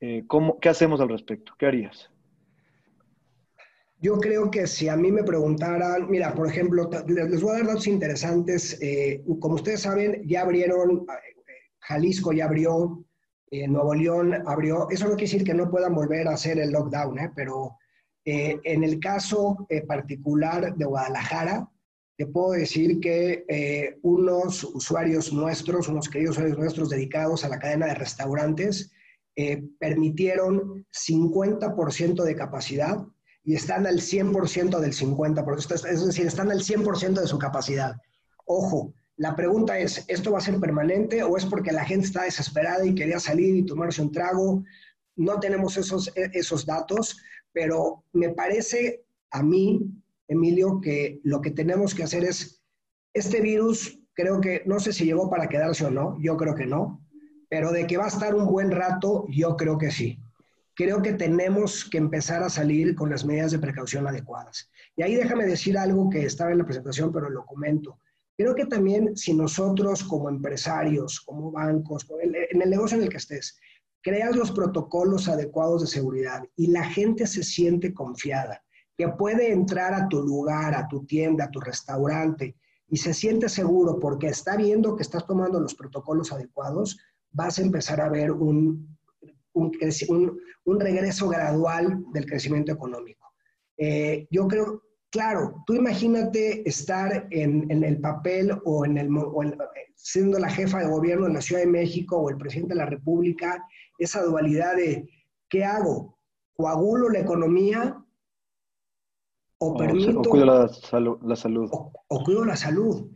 [0.00, 1.52] Eh, ¿cómo, ¿Qué hacemos al respecto?
[1.58, 2.10] ¿Qué harías?
[4.00, 7.66] Yo creo que si a mí me preguntaran, mira, por ejemplo, les voy a dar
[7.66, 8.78] datos interesantes.
[8.80, 11.04] Eh, como ustedes saben, ya abrieron,
[11.80, 13.04] Jalisco ya abrió,
[13.50, 14.88] Nuevo León abrió.
[14.90, 17.78] Eso no quiere decir que no puedan volver a hacer el lockdown, pero
[18.24, 21.68] en el caso particular de Guadalajara,
[22.16, 27.58] te puedo decir que eh, unos usuarios nuestros, unos queridos usuarios nuestros dedicados a la
[27.58, 28.92] cadena de restaurantes,
[29.36, 33.04] eh, permitieron 50% de capacidad
[33.42, 37.96] y están al 100% del 50%, es decir, están al 100% de su capacidad.
[38.46, 42.22] Ojo, la pregunta es, ¿esto va a ser permanente o es porque la gente está
[42.22, 44.64] desesperada y quería salir y tomarse un trago?
[45.16, 47.22] No tenemos esos, esos datos,
[47.52, 49.80] pero me parece a mí
[50.28, 52.62] Emilio, que lo que tenemos que hacer es,
[53.12, 56.66] este virus creo que, no sé si llegó para quedarse o no, yo creo que
[56.66, 57.00] no,
[57.48, 60.18] pero de que va a estar un buen rato, yo creo que sí.
[60.76, 64.70] Creo que tenemos que empezar a salir con las medidas de precaución adecuadas.
[64.96, 68.00] Y ahí déjame decir algo que estaba en la presentación, pero lo comento.
[68.36, 73.18] Creo que también si nosotros como empresarios, como bancos, en el negocio en el que
[73.18, 73.58] estés,
[74.02, 78.62] creas los protocolos adecuados de seguridad y la gente se siente confiada
[78.96, 82.56] que puede entrar a tu lugar, a tu tienda, a tu restaurante
[82.88, 86.98] y se siente seguro porque está viendo que estás tomando los protocolos adecuados,
[87.32, 88.96] vas a empezar a ver un,
[89.52, 89.72] un,
[90.64, 93.32] un, regreso gradual del crecimiento económico.
[93.76, 94.82] Eh, yo creo,
[95.14, 99.44] claro, tú imagínate estar en, en el papel o, en el, o
[99.94, 102.86] siendo la jefa de gobierno en la Ciudad de México o el presidente de la
[102.86, 103.64] República,
[103.96, 105.08] esa dualidad de,
[105.48, 106.18] ¿qué hago?
[106.54, 108.04] ¿Coagulo la economía
[109.58, 110.18] o permito...
[110.18, 110.66] O, cuido la,
[111.36, 111.68] salud.
[111.70, 113.08] O, cuido la salud.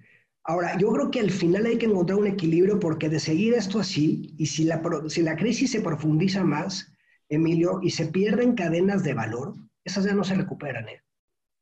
[0.45, 3.81] Ahora, yo creo que al final hay que encontrar un equilibrio porque de seguir esto
[3.81, 6.93] así, y si la, si la crisis se profundiza más,
[7.29, 10.89] Emilio, y se pierden cadenas de valor, esas ya no se recuperan.
[10.89, 11.03] ¿eh?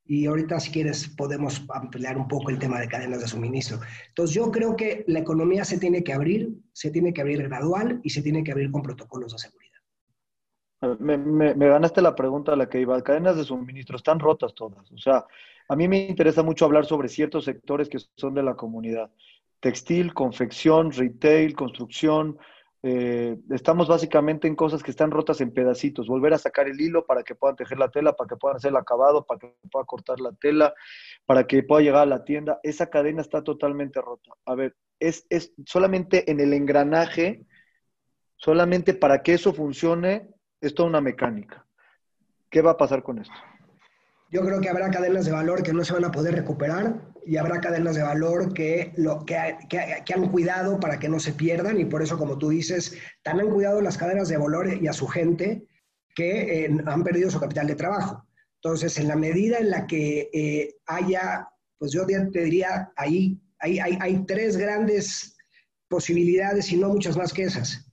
[0.06, 3.80] Y ahorita, si quieres, podemos ampliar un poco el tema de cadenas de suministro.
[4.08, 8.00] Entonces, yo creo que la economía se tiene que abrir, se tiene que abrir gradual
[8.04, 9.66] y se tiene que abrir con protocolos de seguridad.
[11.00, 13.02] Me, ganaste la pregunta a la que iba.
[13.02, 14.90] Cadenas de suministro están rotas todas.
[14.92, 15.24] O sea,
[15.68, 19.10] a mí me interesa mucho hablar sobre ciertos sectores que son de la comunidad.
[19.60, 22.38] Textil, confección, retail, construcción.
[22.88, 26.07] Eh, estamos básicamente en cosas que están rotas en pedacitos.
[26.07, 28.68] Volver a sacar el hilo para que puedan tejer la tela, para que puedan hacer
[28.68, 30.72] el acabado, para que puedan cortar la tela,
[31.25, 32.61] para que pueda llegar a la tienda.
[32.62, 34.31] Esa cadena está totalmente rota.
[34.44, 37.44] A ver, es, es solamente en el engranaje,
[38.37, 40.29] solamente para que eso funcione,
[40.61, 41.66] es toda una mecánica.
[42.49, 43.35] ¿Qué va a pasar con esto?
[44.30, 47.36] Yo creo que habrá cadenas de valor que no se van a poder recuperar y
[47.36, 51.84] habrá cadenas de valor que, lo, que, han cuidado para que no se pierdan y
[51.84, 55.06] por eso, como tú dices, tan han cuidado las cadenas de valor y a su
[55.06, 55.66] gente
[56.14, 58.26] que eh, han perdido su capital de trabajo.
[58.62, 63.78] Entonces, en la medida en la que eh, haya, pues yo te diría, ahí hay,
[63.78, 65.36] hay, hay tres grandes
[65.88, 67.86] posibilidades y no muchas más que esas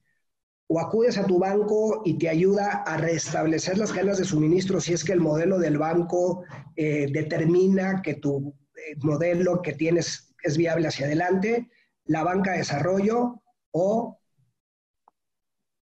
[0.73, 4.93] o acudes a tu banco y te ayuda a restablecer las cadenas de suministro si
[4.93, 10.57] es que el modelo del banco eh, determina que tu eh, modelo que tienes es
[10.57, 11.69] viable hacia adelante,
[12.05, 14.19] la banca de desarrollo o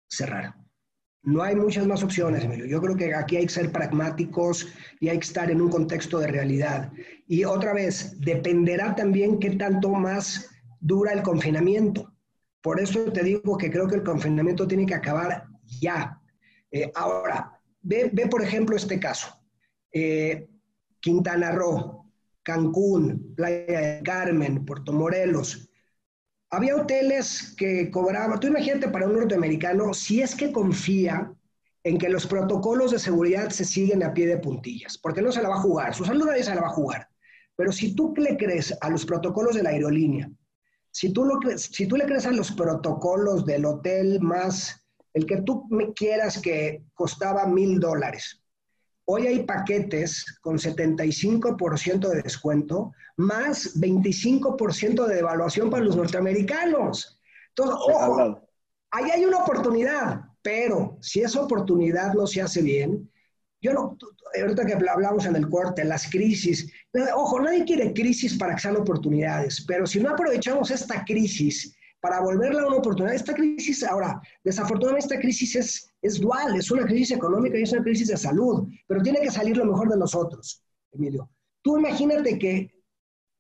[0.08, 0.54] cerrar.
[1.24, 2.68] No hay muchas más opciones, Emilio.
[2.68, 4.68] Yo creo que aquí hay que ser pragmáticos
[5.00, 6.92] y hay que estar en un contexto de realidad.
[7.28, 10.48] Y otra vez, dependerá también qué tanto más
[10.80, 12.15] dura el confinamiento.
[12.66, 15.46] Por eso te digo que creo que el confinamiento tiene que acabar
[15.80, 16.20] ya.
[16.72, 19.40] Eh, ahora, ve, por ejemplo este caso.
[19.92, 20.50] Eh,
[21.00, 25.70] Quintana Roo, Cancún, Playa del Carmen, Puerto Morelos.
[26.50, 31.32] Había hoteles que cobraban, tú imagínate para un norteamericano, si es que confía
[31.84, 35.44] en que los protocolos de seguridad se siguen a pie de puntillas, porque no se
[35.44, 37.10] la va a jugar, su salud nadie se la va a jugar.
[37.56, 40.32] Pero si tú le crees a los protocolos de la aerolínea,
[40.96, 45.42] si tú, lo, si tú le crees a los protocolos del hotel más, el que
[45.42, 48.42] tú me quieras que costaba mil dólares,
[49.04, 57.20] hoy hay paquetes con 75% de descuento, más 25% de devaluación para los norteamericanos.
[57.50, 58.40] Entonces, ojo,
[58.92, 63.12] ahí hay una oportunidad, pero si esa oportunidad no se hace bien,
[63.66, 63.98] yo no,
[64.40, 66.72] ahorita que hablamos en el corte, las crisis,
[67.16, 72.20] ojo, nadie quiere crisis para que sean oportunidades, pero si no aprovechamos esta crisis para
[72.20, 77.18] volverla una oportunidad, esta crisis, ahora, desafortunadamente esta crisis es, es dual, es una crisis
[77.18, 80.64] económica y es una crisis de salud, pero tiene que salir lo mejor de nosotros,
[80.92, 81.28] Emilio.
[81.64, 82.72] Tú imagínate que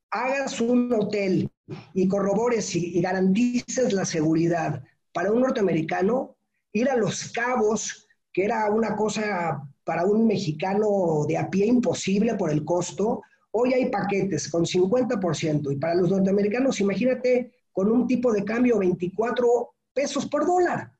[0.09, 1.51] hagas un hotel
[1.93, 4.81] y corrobores y garantices la seguridad
[5.13, 6.35] para un norteamericano,
[6.73, 12.35] ir a Los Cabos, que era una cosa para un mexicano de a pie imposible
[12.35, 13.21] por el costo,
[13.51, 18.79] hoy hay paquetes con 50% y para los norteamericanos, imagínate, con un tipo de cambio
[18.79, 20.91] 24 pesos por dólar.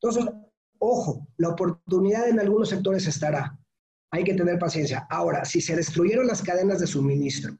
[0.00, 0.24] Entonces,
[0.78, 3.56] ojo, la oportunidad en algunos sectores estará.
[4.10, 5.06] Hay que tener paciencia.
[5.10, 7.56] Ahora, si se destruyeron las cadenas de suministro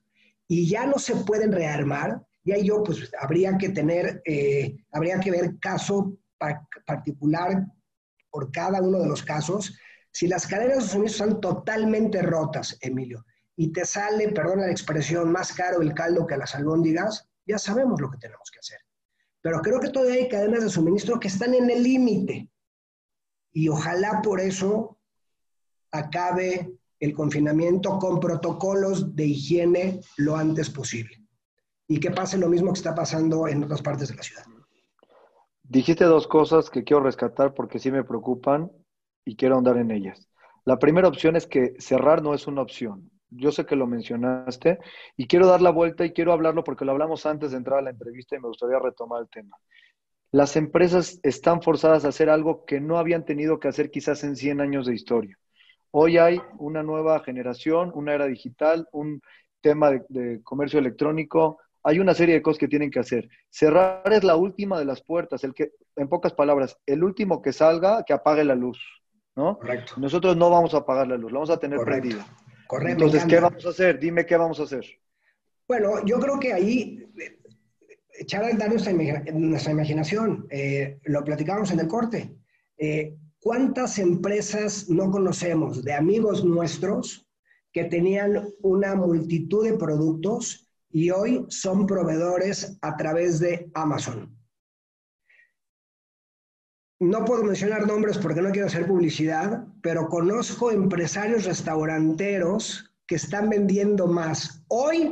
[0.48, 5.30] y ya no se pueden rearmar, ya yo, pues habría que tener, eh, habría que
[5.30, 6.16] ver caso
[6.86, 7.66] particular
[8.30, 9.76] por cada uno de los casos
[10.12, 13.24] si las cadenas de suministro están totalmente rotas, Emilio,
[13.56, 18.00] y te sale, perdona la expresión, más caro el caldo que las albóndigas, ya sabemos
[18.00, 18.78] lo que tenemos que hacer.
[19.42, 22.50] Pero creo que todavía hay cadenas de suministro que están en el límite.
[23.52, 24.98] Y ojalá por eso
[25.90, 31.24] acabe el confinamiento con protocolos de higiene lo antes posible.
[31.88, 34.44] Y que pase lo mismo que está pasando en otras partes de la ciudad.
[35.62, 38.70] Dijiste dos cosas que quiero rescatar porque sí me preocupan
[39.24, 40.28] y quiero ahondar en ellas.
[40.64, 43.10] La primera opción es que cerrar no es una opción.
[43.30, 44.78] Yo sé que lo mencionaste
[45.16, 47.82] y quiero dar la vuelta y quiero hablarlo porque lo hablamos antes de entrar a
[47.82, 49.56] la entrevista y me gustaría retomar el tema.
[50.32, 54.36] Las empresas están forzadas a hacer algo que no habían tenido que hacer quizás en
[54.36, 55.38] 100 años de historia.
[55.92, 59.22] Hoy hay una nueva generación, una era digital, un
[59.60, 63.28] tema de, de comercio electrónico, hay una serie de cosas que tienen que hacer.
[63.48, 67.52] Cerrar es la última de las puertas, el que, en pocas palabras, el último que
[67.52, 68.78] salga, que apague la luz.
[69.36, 69.58] ¿No?
[69.58, 69.94] Correcto.
[69.96, 72.00] Nosotros no vamos a apagar la luz, la vamos a tener Correcto.
[72.00, 72.26] prendida.
[72.66, 73.04] Correcto.
[73.04, 73.98] Entonces, ¿qué vamos a hacer?
[73.98, 74.84] Dime qué vamos a hacer.
[75.66, 77.38] Bueno, yo creo que ahí eh,
[78.18, 80.46] echar a andar nuestra, nuestra imaginación.
[80.50, 82.36] Eh, lo platicábamos en el corte.
[82.76, 87.26] Eh, ¿Cuántas empresas no conocemos de amigos nuestros
[87.72, 94.36] que tenían una multitud de productos y hoy son proveedores a través de Amazon?
[97.00, 103.48] No puedo mencionar nombres porque no quiero hacer publicidad, pero conozco empresarios restauranteros que están
[103.48, 105.10] vendiendo más hoy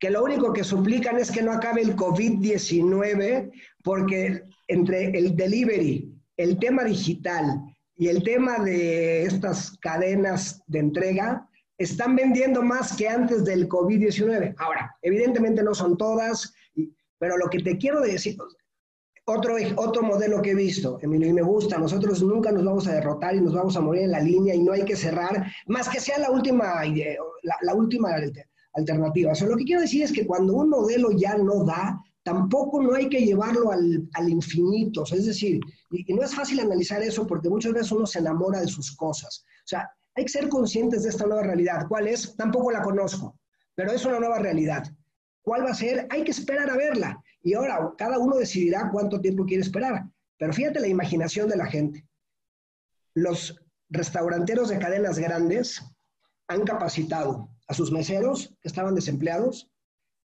[0.00, 3.52] que lo único que suplican es que no acabe el COVID-19
[3.84, 7.62] porque entre el delivery, el tema digital
[7.96, 11.48] y el tema de estas cadenas de entrega,
[11.78, 14.56] están vendiendo más que antes del COVID-19.
[14.58, 16.52] Ahora, evidentemente no son todas,
[17.18, 18.36] pero lo que te quiero decir,
[19.26, 22.92] otro, otro modelo que he visto, Emilio, y me gusta, nosotros nunca nos vamos a
[22.94, 25.88] derrotar y nos vamos a morir en la línea y no hay que cerrar, más
[25.88, 29.32] que sea la última, idea- la, la última alter- alternativa.
[29.32, 32.82] O sea, lo que quiero decir es que cuando un modelo ya no da, tampoco
[32.82, 35.02] no hay que llevarlo al, al infinito.
[35.02, 35.60] O sea, es decir,
[35.90, 38.96] y, y no es fácil analizar eso porque muchas veces uno se enamora de sus
[38.96, 39.44] cosas.
[39.58, 41.86] O sea, hay que ser conscientes de esta nueva realidad.
[41.88, 42.34] ¿Cuál es?
[42.36, 43.38] Tampoco la conozco,
[43.74, 44.84] pero es una nueva realidad.
[45.44, 46.06] ¿Cuál va a ser?
[46.10, 47.22] Hay que esperar a verla.
[47.42, 50.06] Y ahora cada uno decidirá cuánto tiempo quiere esperar.
[50.38, 52.08] Pero fíjate la imaginación de la gente.
[53.12, 55.84] Los restauranteros de cadenas grandes
[56.48, 59.70] han capacitado a sus meseros que estaban desempleados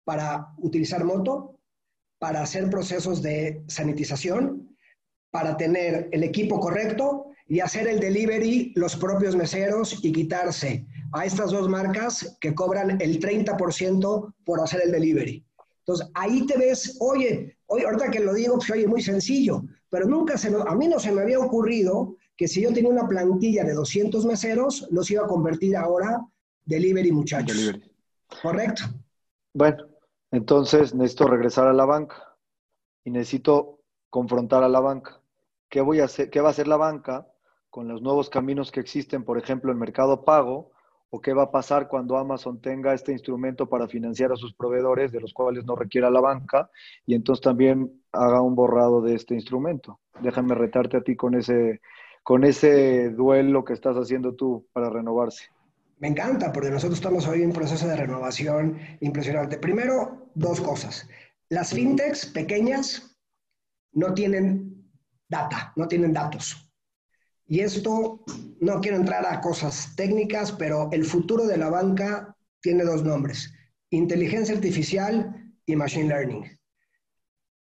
[0.04, 1.60] para utilizar moto,
[2.18, 4.74] para hacer procesos de sanitización,
[5.30, 11.24] para tener el equipo correcto y hacer el delivery los propios meseros y quitarse a
[11.24, 15.46] estas dos marcas que cobran el 30% por hacer el delivery.
[15.78, 20.06] Entonces, ahí te ves, oye, oye, ahorita que lo digo, pues oye, muy sencillo, pero
[20.06, 23.06] nunca se me, a mí no se me había ocurrido que si yo tenía una
[23.06, 26.20] plantilla de 200 meseros, los iba a convertir ahora
[26.64, 27.56] delivery muchachos.
[27.56, 27.92] Delivery.
[28.42, 28.82] Correcto.
[29.52, 29.86] Bueno,
[30.32, 32.36] entonces necesito regresar a la banca
[33.04, 33.78] y necesito
[34.10, 35.20] confrontar a la banca.
[35.68, 36.28] ¿Qué voy a hacer?
[36.28, 37.28] ¿Qué va a hacer la banca
[37.70, 40.73] con los nuevos caminos que existen, por ejemplo, en Mercado Pago?
[41.14, 45.12] ¿O qué va a pasar cuando Amazon tenga este instrumento para financiar a sus proveedores,
[45.12, 46.68] de los cuales no requiera la banca,
[47.06, 50.00] y entonces también haga un borrado de este instrumento?
[50.20, 51.80] Déjame retarte a ti con ese,
[52.24, 55.44] con ese duelo que estás haciendo tú para renovarse.
[56.00, 59.58] Me encanta, porque nosotros estamos hoy en un proceso de renovación impresionante.
[59.58, 61.08] Primero, dos cosas.
[61.48, 63.16] Las fintechs pequeñas
[63.92, 64.90] no tienen
[65.28, 66.73] data, no tienen datos.
[67.46, 68.24] Y esto,
[68.60, 73.52] no quiero entrar a cosas técnicas, pero el futuro de la banca tiene dos nombres,
[73.90, 76.58] inteligencia artificial y machine learning.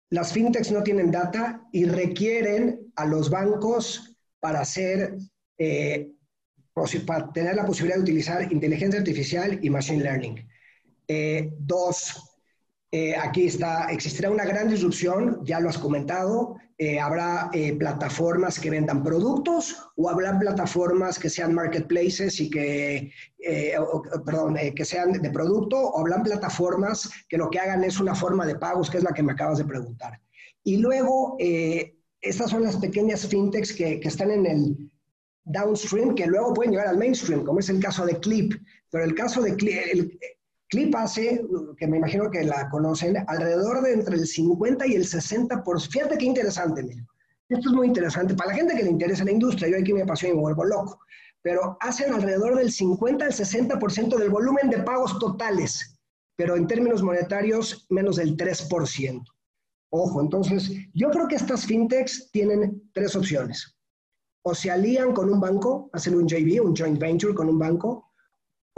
[0.10, 5.18] Las fintechs no tienen data y requieren a los bancos para hacer
[5.60, 6.12] eh,
[7.34, 10.48] tener la posibilidad de utilizar inteligencia artificial y machine learning.
[11.08, 12.29] Eh, dos,
[12.92, 18.70] eh, aquí está, existirá una gran disrupción, ya lo has comentado, eh, habrá plataformas que
[18.70, 23.12] vendan productos o habrá plataformas que sean marketplaces y que,
[24.26, 28.46] perdón, que sean de producto o habrán plataformas que lo que hagan es una forma
[28.46, 30.22] de pagos, que es la que me acabas de preguntar.
[30.64, 31.36] Y luego,
[32.22, 34.90] estas son las pequeñas fintechs que, que están en el,
[35.50, 38.54] downstream que luego pueden llegar al mainstream, como es el caso de Clip.
[38.92, 40.14] Pero el caso de Clip,
[40.70, 41.44] Clip hace,
[41.78, 45.92] que me imagino que la conocen, alrededor de entre el 50 y el 60%.
[45.92, 47.06] Fíjate qué interesante, mira.
[47.50, 49.70] Esto es muy interesante para la gente que le interesa la industria.
[49.70, 51.00] Yo aquí me apasiona y me vuelvo loco.
[51.42, 55.98] Pero hacen alrededor del 50 al 60% del volumen de pagos totales,
[56.36, 59.24] pero en términos monetarios menos del 3%.
[59.92, 63.76] Ojo, entonces yo creo que estas fintechs tienen tres opciones
[64.44, 68.09] o se alían con un banco, hacen un JV, un joint venture con un banco,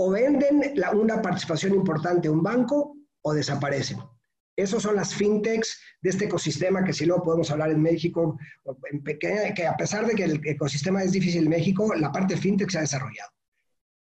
[0.04, 4.00] o venden una participación importante a un banco o desaparecen.
[4.56, 8.36] Esas son las fintechs de este ecosistema que si luego podemos hablar en México,
[9.16, 12.80] que a pesar de que el ecosistema es difícil en México, la parte fintech se
[12.80, 13.30] ha desarrollado.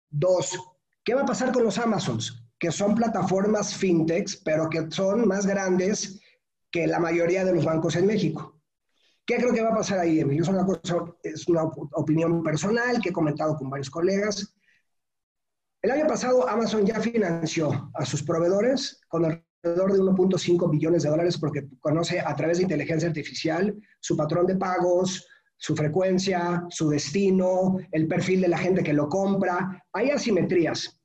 [0.10, 0.58] Dos,
[1.04, 2.47] ¿qué va a pasar con los Amazons?
[2.58, 6.20] Que son plataformas fintechs, pero que son más grandes
[6.72, 8.60] que la mayoría de los bancos en México.
[9.24, 10.41] ¿Qué creo que va a pasar ahí, Emilio?
[11.24, 14.56] Es una opinión personal que he comentado con varios colegas.
[15.82, 21.10] El año pasado Amazon ya financió a sus proveedores con alrededor de 1.5 billones de
[21.10, 25.28] dólares porque conoce a través de inteligencia artificial su patrón de pagos,
[25.58, 29.84] su frecuencia, su destino, el perfil de la gente que lo compra.
[29.94, 31.02] Hay asimetrías.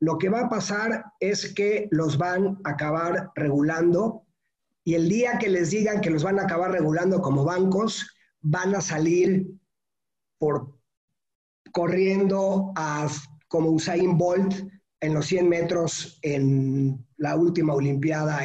[0.00, 4.26] Lo que va a pasar es que los van a acabar regulando
[4.82, 8.74] y el día que les digan que los van a acabar regulando como bancos, van
[8.74, 9.46] a salir
[10.38, 10.76] por
[11.72, 13.08] corriendo a,
[13.52, 14.54] como Usain Bolt
[15.02, 18.42] en los 100 metros en la última Olimpiada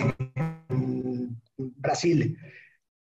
[0.68, 2.38] en Brasil.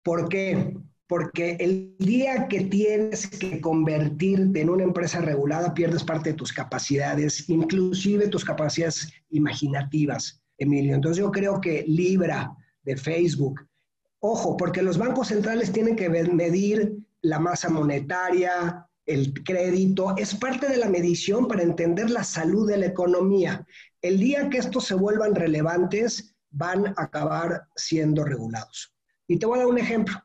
[0.03, 0.73] ¿Por qué?
[1.05, 6.53] Porque el día que tienes que convertirte en una empresa regulada, pierdes parte de tus
[6.53, 10.95] capacidades, inclusive tus capacidades imaginativas, Emilio.
[10.95, 13.67] Entonces yo creo que Libra, de Facebook.
[14.19, 20.67] Ojo, porque los bancos centrales tienen que medir la masa monetaria, el crédito, es parte
[20.67, 23.65] de la medición para entender la salud de la economía.
[24.01, 28.93] El día que estos se vuelvan relevantes, van a acabar siendo regulados.
[29.27, 30.15] Y te voy a dar un ejemplo.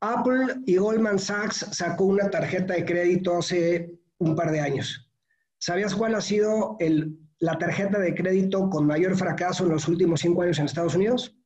[0.00, 5.08] Apple y Goldman Sachs sacó una tarjeta de crédito hace un par de años.
[5.58, 6.76] ¿Sabías cuál ha sido
[7.38, 11.36] la tarjeta de crédito con mayor fracaso en los últimos cinco años en Estados Unidos?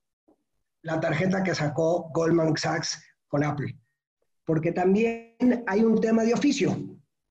[0.84, 3.76] la tarjeta que sacó Goldman Sachs con Apple.
[4.44, 6.76] Porque también hay un tema de oficio.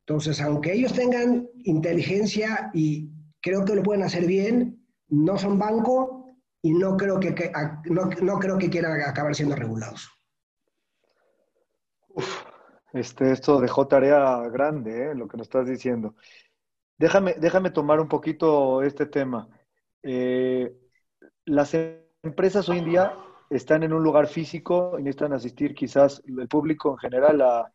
[0.05, 3.09] Entonces, aunque ellos tengan inteligencia y
[3.41, 7.51] creo que lo pueden hacer bien, no son banco y no creo que,
[7.85, 10.09] no, creo que quieran acabar siendo regulados.
[12.09, 12.43] Uf,
[12.93, 15.15] este, esto dejó tarea grande, ¿eh?
[15.15, 16.15] lo que nos estás diciendo.
[16.97, 19.49] Déjame, déjame tomar un poquito este tema.
[20.01, 20.73] Eh,
[21.45, 21.73] las
[22.23, 23.13] empresas hoy en día
[23.49, 27.71] están en un lugar físico y necesitan asistir quizás el público en general a,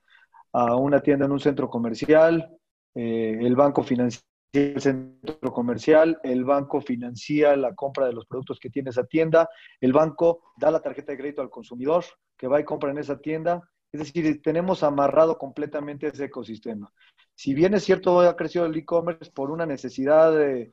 [0.76, 2.56] una tienda en un centro comercial,
[2.94, 8.58] eh, el banco financia el centro comercial, el banco financia la compra de los productos
[8.58, 9.48] que tiene esa tienda,
[9.80, 12.04] el banco da la tarjeta de crédito al consumidor
[12.36, 13.68] que va y compra en esa tienda.
[13.92, 16.92] Es decir, tenemos amarrado completamente ese ecosistema.
[17.34, 20.70] Si bien es cierto, ha crecido el e-commerce por una necesidad eh,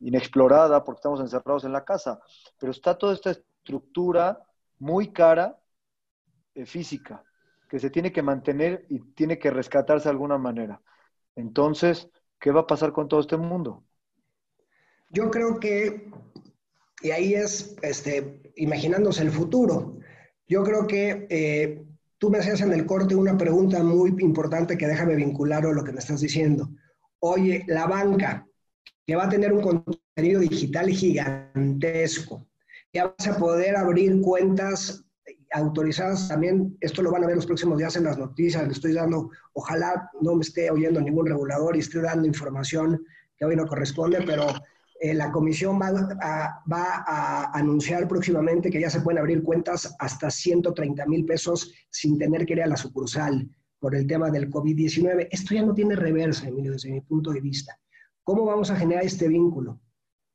[0.00, 2.20] inexplorada, porque estamos encerrados en la casa,
[2.58, 3.34] pero está toda esta
[3.64, 4.46] estructura
[4.78, 5.58] muy cara
[6.54, 7.24] eh, física
[7.68, 10.82] que se tiene que mantener y tiene que rescatarse de alguna manera.
[11.34, 12.08] Entonces,
[12.38, 13.82] ¿qué va a pasar con todo este mundo?
[15.10, 16.10] Yo creo que,
[17.02, 19.96] y ahí es este, imaginándose el futuro,
[20.46, 21.82] yo creo que eh,
[22.18, 25.82] tú me hacías en el corte una pregunta muy importante que déjame vincular a lo
[25.82, 26.68] que me estás diciendo.
[27.20, 28.46] Oye, la banca,
[29.06, 32.46] que va a tener un contenido digital gigantesco,
[32.94, 35.04] ya vas a poder abrir cuentas
[35.52, 38.92] autorizadas también, esto lo van a ver los próximos días en las noticias, le estoy
[38.92, 43.04] dando, ojalá no me esté oyendo ningún regulador y esté dando información
[43.36, 44.46] que hoy no corresponde, pero
[45.00, 49.94] eh, la comisión va a, va a, anunciar próximamente que ya se pueden abrir cuentas
[49.98, 54.50] hasta 130 mil pesos sin tener que ir a la sucursal por el tema del
[54.50, 55.28] COVID-19.
[55.30, 57.78] Esto ya no tiene reversa, Emilio, desde mi punto de vista.
[58.22, 59.80] ¿Cómo vamos a generar este vínculo?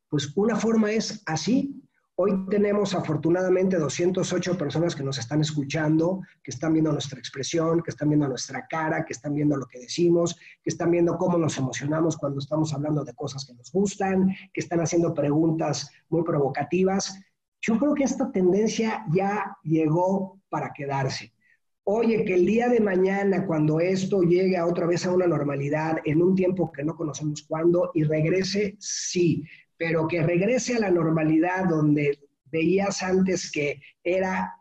[0.10, 1.79] Pues una forma es así,
[2.22, 7.91] Hoy tenemos afortunadamente 208 personas que nos están escuchando, que están viendo nuestra expresión, que
[7.91, 11.57] están viendo nuestra cara, que están viendo lo que decimos, que están viendo cómo nos
[11.57, 17.17] emocionamos cuando estamos hablando de cosas que nos gustan, que están haciendo preguntas muy provocativas.
[17.61, 21.32] Yo creo que esta tendencia ya llegó para quedarse.
[21.86, 26.22] Oye, que el día de mañana, cuando esto llegue otra vez a una normalidad, en
[26.22, 29.45] un tiempo que no conocemos cuándo, y regrese, sí,
[29.80, 32.20] pero que regrese a la normalidad donde
[32.52, 34.54] veías antes que era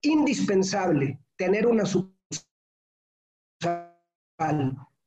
[0.00, 2.16] indispensable tener una sucursal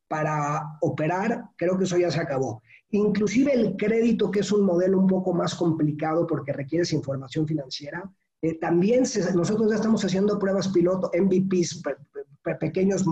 [0.07, 2.61] para operar, creo que eso ya se acabó.
[2.91, 8.07] Inclusive el crédito, que es un modelo un poco más complicado porque requiere información financiera,
[8.41, 11.81] eh, también nosotros ya estamos haciendo pruebas piloto, MVPs,
[12.59, 13.03] pequeños,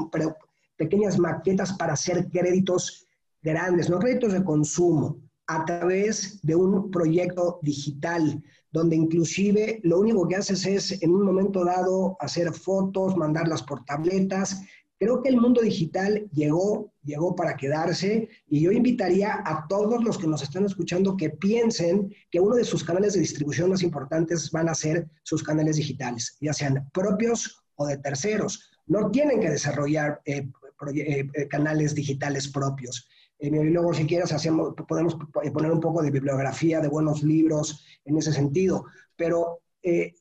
[0.76, 3.08] pequeñas maquetas para hacer créditos
[3.42, 10.28] grandes, no créditos de consumo, a través de un proyecto digital, donde inclusive lo único
[10.28, 14.62] que haces es en un momento dado hacer fotos, mandarlas por tabletas.
[15.00, 20.18] Creo que el mundo digital llegó, llegó para quedarse y yo invitaría a todos los
[20.18, 24.52] que nos están escuchando que piensen que uno de sus canales de distribución más importantes
[24.52, 28.72] van a ser sus canales digitales, ya sean propios o de terceros.
[28.86, 30.50] No tienen que desarrollar eh,
[30.96, 33.08] eh, canales digitales propios.
[33.40, 35.16] Y luego, si quieres, hacemos, podemos
[35.54, 38.86] poner un poco de bibliografía, de buenos libros en ese sentido.
[39.16, 40.16] Pero eh,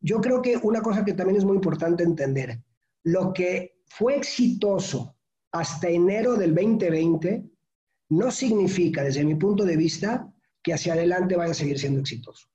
[0.00, 2.62] yo creo que una cosa que también es muy importante entender,
[3.02, 5.16] lo que fue exitoso
[5.50, 7.44] hasta enero del 2020
[8.10, 10.32] no significa, desde mi punto de vista,
[10.62, 12.48] que hacia adelante vaya a seguir siendo exitoso.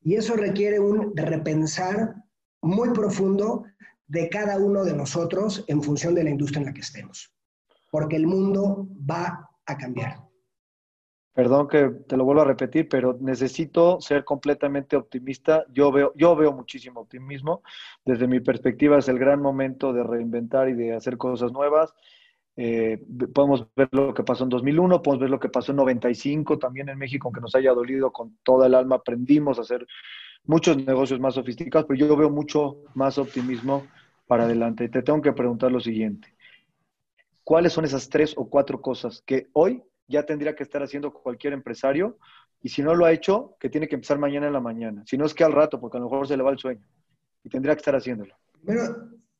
[0.00, 2.14] Y eso requiere un repensar
[2.62, 3.64] muy profundo
[4.06, 7.33] de cada uno de nosotros en función de la industria en la que estemos
[7.94, 10.16] porque el mundo va a cambiar.
[11.32, 15.64] Perdón que te lo vuelvo a repetir, pero necesito ser completamente optimista.
[15.72, 17.62] Yo veo, yo veo muchísimo optimismo.
[18.04, 21.94] Desde mi perspectiva es el gran momento de reinventar y de hacer cosas nuevas.
[22.56, 23.00] Eh,
[23.32, 26.88] podemos ver lo que pasó en 2001, podemos ver lo que pasó en 95, también
[26.88, 29.86] en México, aunque nos haya dolido con toda el alma, aprendimos a hacer
[30.46, 33.86] muchos negocios más sofisticados, pero yo veo mucho más optimismo
[34.26, 34.88] para adelante.
[34.88, 36.33] Te tengo que preguntar lo siguiente.
[37.44, 41.52] ¿Cuáles son esas tres o cuatro cosas que hoy ya tendría que estar haciendo cualquier
[41.52, 42.18] empresario?
[42.62, 45.04] Y si no lo ha hecho, que tiene que empezar mañana en la mañana.
[45.06, 46.82] Si no es que al rato, porque a lo mejor se le va el sueño.
[47.44, 48.34] Y tendría que estar haciéndolo.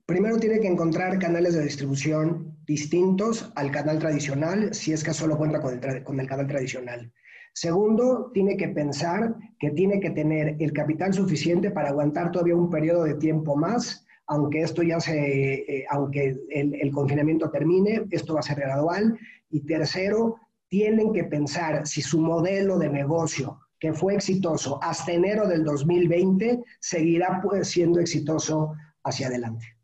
[0.05, 5.39] Primero tiene que encontrar canales de distribución distintos al canal tradicional, si es que solo
[5.39, 7.11] cuenta con el, con el canal tradicional.
[7.55, 12.69] Segundo, tiene que pensar que tiene que tener el capital suficiente para aguantar todavía un
[12.69, 18.41] periodo de tiempo más aunque esto ya se, eh, aunque el, confinamiento termine, esto va
[18.41, 19.19] a ser gradual.
[19.51, 20.37] Y tercero,
[20.69, 26.63] tienen que pensar si su modelo de negocio, que fue exitoso hasta enero del 2020,
[26.81, 28.73] seguirá pues, siendo exitoso
[29.03, 29.77] hacia adelante.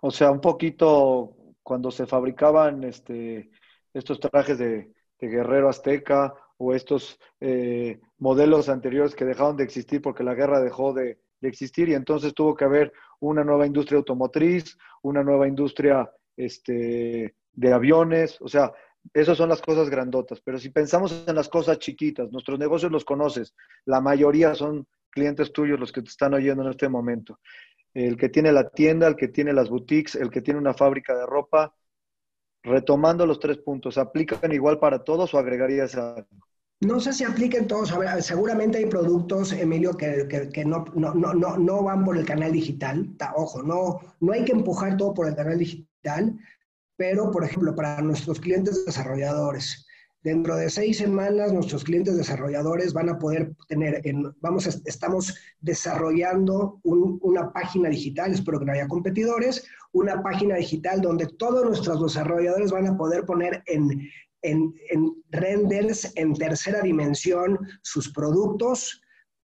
[0.00, 3.50] O sea, un poquito cuando se fabricaban este,
[3.94, 10.24] estos trajes de, guerrero azteca o estos eh, modelos anteriores que dejaron de existir porque
[10.24, 14.78] la guerra dejó de, de existir y entonces tuvo que haber una nueva industria automotriz,
[15.02, 18.72] una nueva industria este, de aviones, o sea,
[19.12, 23.04] esas son las cosas grandotas, pero si pensamos en las cosas chiquitas, nuestros negocios los
[23.04, 27.40] conoces, la mayoría son clientes tuyos los que te están oyendo en este momento.
[27.92, 31.14] El que tiene la tienda, el que tiene las boutiques, el que tiene una fábrica
[31.14, 31.74] de ropa,
[32.62, 36.28] retomando los tres puntos, ¿aplican igual para todos o agregarías algo?
[36.82, 37.94] No sé si apliquen todos.
[38.20, 43.08] seguramente hay productos, Emilio, que, no, no, van por el canal digital.
[43.36, 46.36] Ojo, no, no hay que empujar todo por el canal digital,
[46.96, 49.86] pero, por ejemplo, para nuestros clientes desarrolladores,
[50.24, 56.80] dentro de seis semanas nuestros clientes desarrolladores van a poder tener, en, vamos, estamos desarrollando
[56.82, 62.72] una página digital, espero que no haya competidores, una página digital donde todos nuestros desarrolladores
[62.72, 64.08] van a poder poner en,
[64.42, 64.74] en,
[65.30, 69.00] renders en tercera dimensión sus productos,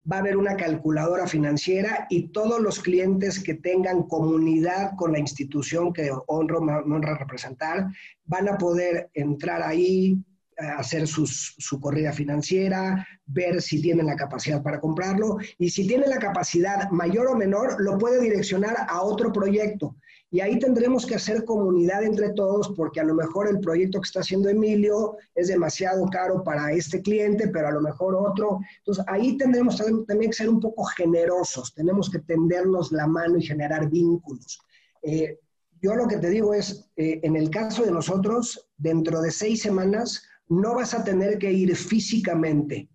[0.09, 5.19] va a haber una calculadora financiera y todos los clientes que tengan comunidad con la
[5.19, 7.87] institución que honro, honra representar,
[8.25, 10.17] van a poder entrar ahí,
[10.57, 16.09] eh, hacer su corrida financiera, ver si tienen la capacidad para comprarlo y si tienen
[16.09, 19.95] la capacidad mayor o menor, lo puede direccionar a otro proyecto.
[20.33, 24.07] Y ahí tendremos que hacer comunidad entre todos porque a lo mejor el proyecto que
[24.07, 28.59] está haciendo Emilio es demasiado caro para este cliente, pero a lo mejor otro.
[28.79, 29.77] Entonces ahí tendremos
[30.07, 34.59] también que ser un poco generosos, tenemos que tendernos la mano y generar vínculos.
[35.03, 35.37] Eh,
[35.79, 39.61] yo lo que te digo es, eh, en el caso de nosotros, dentro de seis
[39.61, 42.89] semanas no vas a tener que ir físicamente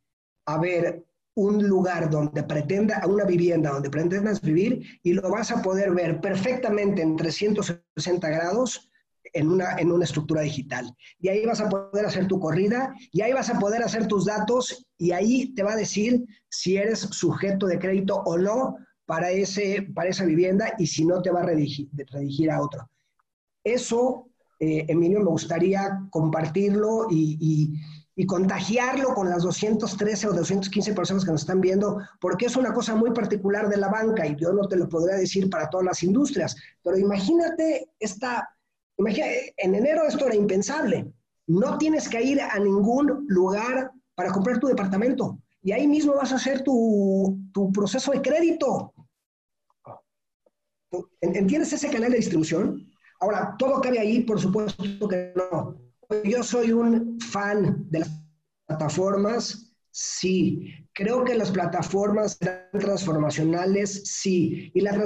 [0.47, 1.05] a ver
[1.39, 6.21] un lugar donde pretenda, una vivienda donde pretendas vivir y lo vas a poder ver
[6.21, 8.91] perfectamente en 360 grados
[9.33, 10.93] en una, en una estructura digital.
[11.21, 14.25] Y ahí vas a poder hacer tu corrida y ahí vas a poder hacer tus
[14.25, 18.77] datos y ahí te va a decir si eres sujeto de crédito o no
[19.07, 22.91] para, ese, para esa vivienda y si no te va a redirigir, a otro.
[23.63, 24.29] Eso,
[24.59, 27.79] eh, Emilio, me gustaría compartirlo y
[28.27, 32.97] contagiarlo con las 213 o 215 personas que nos están viendo, porque es una cosa
[32.97, 36.03] muy particular de la banca y yo no te lo podría decir para todas las
[36.03, 38.49] industrias, pero imagínate esta,
[38.97, 41.13] imagínate, en enero esto era impensable,
[41.47, 46.33] no tienes que ir a ningún lugar para comprar tu departamento y ahí mismo vas
[46.33, 48.95] a hacer tu, tu proceso de crédito.
[51.21, 52.91] ¿Entiendes ese canal de distribución?
[53.21, 55.88] Ahora, todo cabe ahí, por supuesto que no
[56.25, 58.25] yo soy un fan de las
[58.67, 60.73] plataformas, sí.
[60.95, 64.71] Creo que las plataformas serán transformacionales, sí.
[64.75, 64.97] Y las,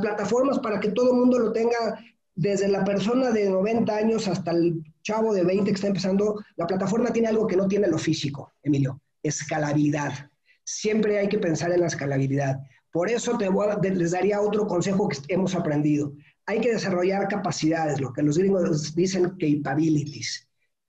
[0.00, 1.98] plataformas para que todo el mundo lo tenga,
[2.34, 6.66] desde la persona de 90 años hasta el chavo de 20 que está empezando, la
[6.66, 10.30] plataforma tiene algo que no tiene lo físico, Emilio, escalabilidad.
[10.64, 12.58] Siempre hay que pensar en la escalabilidad.
[12.90, 13.50] Por eso te
[13.90, 16.12] les daría otro consejo que hemos aprendido
[16.52, 20.46] hay que desarrollar capacidades, lo que los gringos dicen capabilities.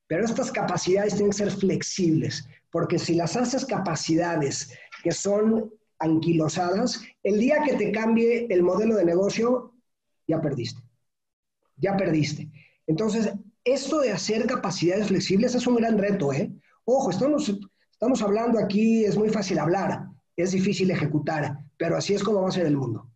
[0.08, 7.02] Pero estas capacidades tienen que ser flexibles, porque si las haces capacidades que son anquilosadas,
[7.24, 9.74] el día que te cambie el modelo de negocio,
[10.28, 10.82] ya perdiste.
[11.78, 12.52] Ya perdiste.
[12.86, 13.32] Entonces,
[13.64, 16.52] esto de hacer capacidades flexibles es un gran reto, ¿eh?
[16.84, 17.58] Ojo, estamos,
[17.90, 22.50] estamos hablando aquí, es muy fácil hablar, es difícil ejecutar, pero así es como va
[22.50, 23.10] a ser el mundo.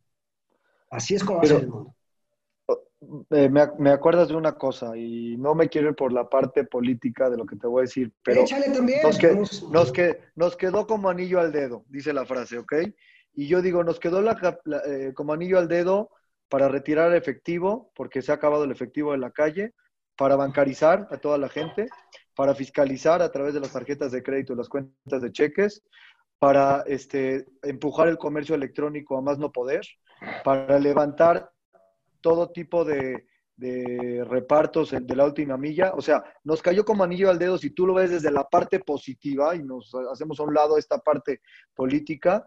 [0.90, 1.97] Así es como va a ser el mundo.
[3.30, 7.30] Eh, me, acuerdas de una cosa y no me quiero ir por la parte política
[7.30, 8.44] de lo que te voy a decir, pero
[8.74, 9.02] también.
[9.70, 9.94] Nos,
[10.36, 12.74] nos, quedó como anillo al dedo, dice la frase, ¿ok?
[13.36, 16.10] Y yo digo, nos quedó eh, como anillo al dedo
[16.50, 19.76] para retirar efectivo, porque se ha acabado el efectivo en la calle,
[20.16, 21.88] para bancarizar a toda la gente,
[22.36, 25.84] para fiscalizar a través de las tarjetas de crédito y las cuentas de cheques,
[26.40, 29.86] para este, empujar el comercio electrónico a más no poder,
[30.44, 31.52] para levantar
[32.28, 33.26] todo tipo de,
[34.26, 35.94] repartos de la última milla.
[35.96, 38.82] O sea, nos cayó como anillo al dedo si tú lo ves desde la parte
[38.82, 41.40] positiva y nos hacemos a un lado esta parte
[41.74, 42.46] política.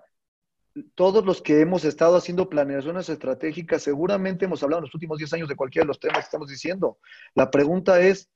[0.95, 5.33] Todos los que hemos estado haciendo planeaciones estratégicas, seguramente hemos hablado en los últimos 10
[5.33, 6.99] años de cualquiera de los temas que estamos diciendo.
[7.35, 8.28] La pregunta es,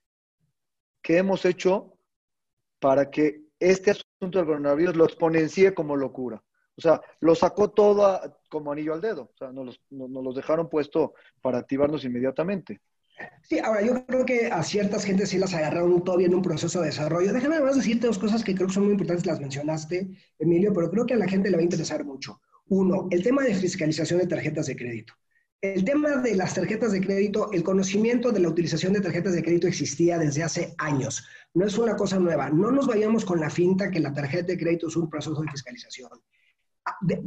[1.02, 1.98] ¿qué hemos hecho
[2.80, 6.42] para que este asunto del coronavirus lo exponencie como locura?
[6.76, 9.30] O sea, lo sacó todo como anillo al dedo.
[9.32, 12.80] O sea, nos los, los dejaron puesto para activarnos inmediatamente.
[13.42, 16.80] Sí, ahora yo creo que a ciertas gentes sí las agarraron todavía en un proceso
[16.80, 17.32] de desarrollo.
[17.32, 20.08] Déjame además decirte dos cosas que creo que son muy importantes, las mencionaste,
[20.38, 22.40] Emilio, pero creo que a la gente le va a interesar mucho.
[22.68, 25.14] Uno, el tema de fiscalización de tarjetas de crédito.
[25.60, 29.42] El tema de las tarjetas de crédito, el conocimiento de la utilización de tarjetas de
[29.42, 31.26] crédito existía desde hace años.
[31.54, 32.50] No es una cosa nueva.
[32.50, 35.50] No nos vayamos con la finta que la tarjeta de crédito es un proceso de
[35.50, 36.10] fiscalización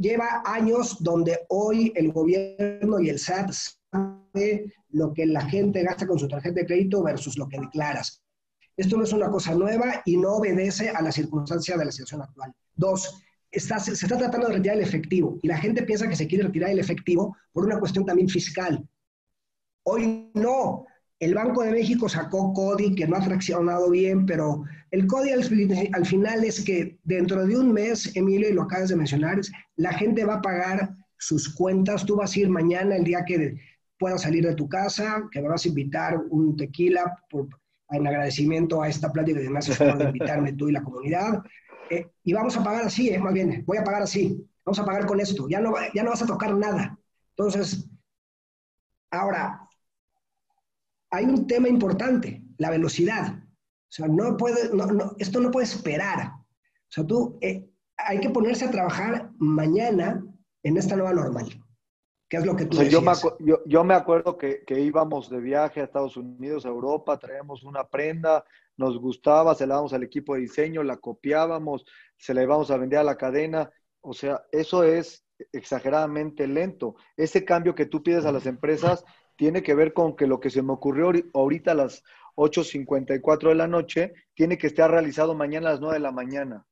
[0.00, 6.06] lleva años donde hoy el gobierno y el SAT sabe lo que la gente gasta
[6.06, 8.22] con su tarjeta de crédito versus lo que declaras.
[8.76, 12.22] Esto no es una cosa nueva y no obedece a la circunstancia de la situación
[12.22, 12.54] actual.
[12.76, 16.44] Dos, se está tratando de retirar el efectivo y la gente piensa que se quiere
[16.44, 18.88] retirar el efectivo por una cuestión también fiscal.
[19.82, 20.86] Hoy no.
[21.20, 26.06] El Banco de México sacó CODI que no ha fraccionado bien, pero el CODI al,
[26.06, 29.40] final es que dentro de un mes, Emilio, y lo acabas de mencionar,
[29.76, 32.06] la gente va a pagar sus cuentas.
[32.06, 33.56] Tú vas a ir mañana, el día que
[33.98, 37.16] puedas salir de tu casa, que me vas a invitar un tequila
[37.90, 41.42] en agradecimiento a esta plática que me haces de invitarme tú y la comunidad.
[41.90, 44.46] Eh, y vamos a pagar así, eh, más bien, voy a pagar así.
[44.64, 45.48] Vamos a pagar con esto.
[45.48, 46.96] Ya no, ya no vas a tocar nada.
[47.30, 47.88] Entonces,
[49.10, 49.67] ahora,
[51.10, 53.34] hay un tema importante, la velocidad.
[53.38, 56.32] O sea, no puede, no, esto no puede esperar.
[56.36, 60.24] O sea, tú, eh, hay que ponerse a trabajar mañana
[60.62, 61.46] en esta nueva normal.
[62.28, 65.30] ¿Qué es lo que tú o yo, me yo, yo, me acuerdo que, que, íbamos
[65.30, 68.44] de viaje a Estados Unidos, a Europa, traíamos una prenda,
[68.76, 71.86] nos gustaba, se la damos al equipo de diseño, la copiábamos,
[72.18, 73.70] se la íbamos a vender a la cadena.
[74.02, 76.96] O sea, eso es exageradamente lento.
[77.16, 79.04] Ese cambio que tú pides a las empresas
[79.38, 82.02] tiene que ver con que lo que se me ocurrió ahorita a las
[82.34, 86.66] 8.54 de la noche tiene que estar realizado mañana a las 9 de la mañana.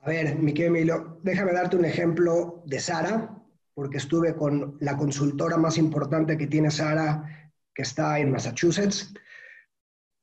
[0.00, 3.36] A ver, mi querido Emilio, déjame darte un ejemplo de Sara,
[3.74, 9.12] porque estuve con la consultora más importante que tiene Sara, que está en Massachusetts.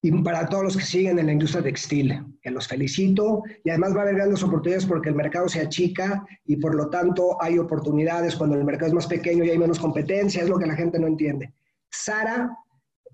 [0.02, 3.96] y para todos los que siguen en la industria textil, que los felicito y además
[3.96, 7.58] va a haber grandes oportunidades porque el mercado se achica y por lo tanto hay
[7.60, 10.76] oportunidades cuando el mercado es más pequeño y hay menos competencia, es lo que la
[10.76, 11.54] gente no entiende.
[11.90, 12.56] Sara,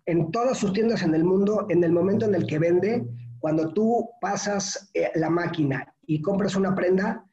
[0.05, 3.05] en todas sus tiendas en el mundo, en el momento en el que vende,
[3.39, 7.25] cuando tú pasas eh, la máquina y compras una prenda,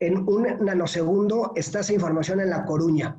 [0.00, 3.18] en un nanosegundo está esa información en La Coruña.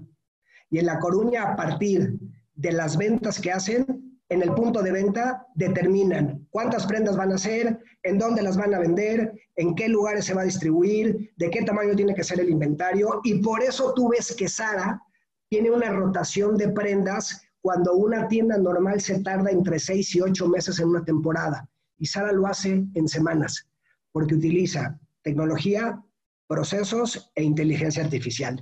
[0.70, 2.18] Y en La Coruña, a partir
[2.54, 7.36] de las ventas que hacen, en el punto de venta determinan cuántas prendas van a
[7.36, 11.50] hacer, en dónde las van a vender, en qué lugares se va a distribuir, de
[11.50, 13.22] qué tamaño tiene que ser el inventario.
[13.24, 15.00] Y por eso tú ves que Sara
[15.56, 20.50] tiene una rotación de prendas cuando una tienda normal se tarda entre seis y ocho
[20.50, 21.66] meses en una temporada.
[21.98, 23.66] Y Sara lo hace en semanas,
[24.12, 26.04] porque utiliza tecnología,
[26.46, 28.62] procesos e inteligencia artificial.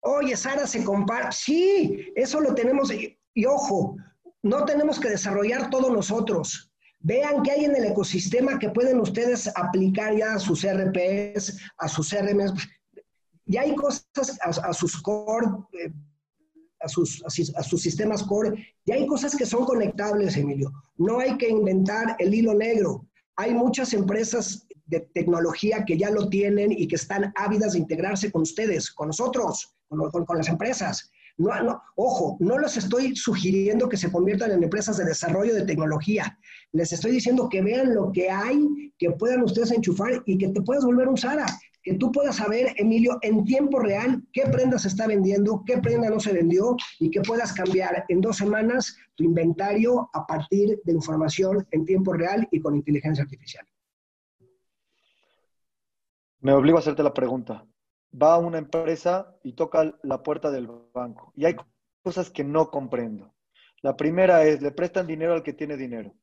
[0.00, 1.30] Oye, Sara se compara.
[1.30, 2.92] Sí, eso lo tenemos.
[2.92, 3.96] y ojo,
[4.42, 6.72] no tenemos que desarrollar todos nosotros.
[6.98, 11.86] Vean qué hay en el ecosistema que pueden ustedes aplicar ya a sus RPs, a
[11.86, 12.52] sus CRMs.
[13.44, 14.08] Ya hay cosas
[14.42, 15.46] a, sus core,
[16.86, 20.72] a, sus, a sistemas core, ya hay cosas que son conectables, Emilio.
[20.96, 23.06] No hay que inventar el hilo negro.
[23.36, 28.30] Hay muchas empresas de tecnología que ya lo tienen y que están ávidas de integrarse
[28.30, 31.10] con ustedes, con nosotros, con, las empresas.
[31.38, 35.66] No, no, ojo, no les estoy sugiriendo que se conviertan en empresas de desarrollo de
[35.66, 36.38] tecnología.
[36.72, 40.62] Les estoy diciendo que vean lo que hay, que puedan ustedes enchufar y que te
[40.62, 41.46] puedas volver un Sara.
[41.86, 46.10] Que tú puedas saber, Emilio, en tiempo real qué prenda se está vendiendo, qué prenda
[46.10, 50.92] no se vendió y que puedas cambiar en dos semanas tu inventario a partir de
[50.92, 53.64] información en tiempo real y con inteligencia artificial.
[56.40, 57.64] Me obligo a hacerte la pregunta
[58.20, 61.32] va a una empresa y toca la puerta del banco.
[61.36, 61.56] Y hay
[62.02, 63.34] cosas que no comprendo.
[63.82, 66.14] La primera es, le prestan dinero al que tiene dinero.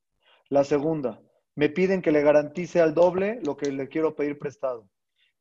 [0.49, 1.21] La segunda,
[1.55, 4.89] me piden que le garantice al doble lo que le quiero pedir prestado.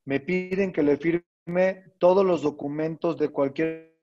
[0.05, 3.97] Me piden que le firme todos los documentos de cualquier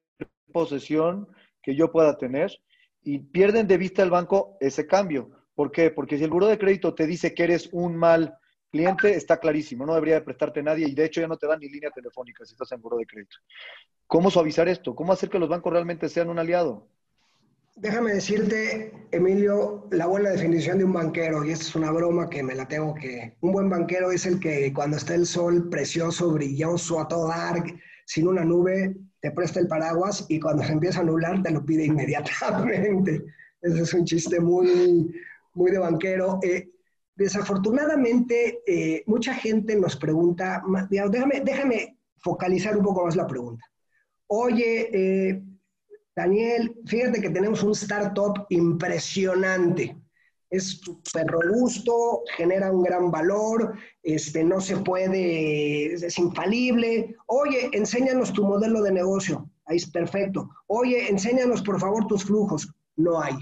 [0.52, 1.28] posesión
[1.62, 2.52] que yo pueda tener
[3.04, 5.30] y pierden de vista el banco ese cambio.
[5.54, 5.92] ¿Por qué?
[5.92, 8.38] Porque si el buro de crédito te dice que eres un mal
[8.72, 11.60] cliente está clarísimo, no debería de prestarte nadie y de hecho ya no te dan
[11.60, 13.38] ni línea telefónica si estás en buro de crédito.
[14.08, 14.96] ¿Cómo suavizar esto?
[14.96, 16.88] ¿Cómo hacer que los bancos realmente sean un aliado?
[17.82, 22.44] Déjame decirte, Emilio, la buena definición de un banquero, y esta es una broma que
[22.44, 23.36] me la tengo que...
[23.42, 27.64] Un buen banquero es el que cuando está el sol precioso, brilloso, a todo dar,
[28.06, 31.66] sin una nube, te presta el paraguas y cuando se empieza a nublar te lo
[31.66, 33.24] pide inmediatamente.
[33.62, 35.14] Ese es un chiste muy,
[35.54, 36.40] muy de banquero.
[36.44, 36.70] Eh,
[37.20, 43.66] Desafortunadamente, eh, mucha gente nos pregunta, déjame, déjame focalizar un poco más la pregunta.
[44.28, 45.44] Oye, eh,
[46.20, 49.98] Daniel, fíjate que tenemos un startup impresionante.
[50.50, 57.16] Es súper robusto, genera un gran valor, este, no se puede, es infalible.
[57.28, 59.50] Oye, enséñanos tu modelo de negocio.
[59.64, 60.50] Ahí es perfecto.
[60.68, 62.70] Oye, enséñanos por favor tus flujos.
[62.98, 63.38] No hay.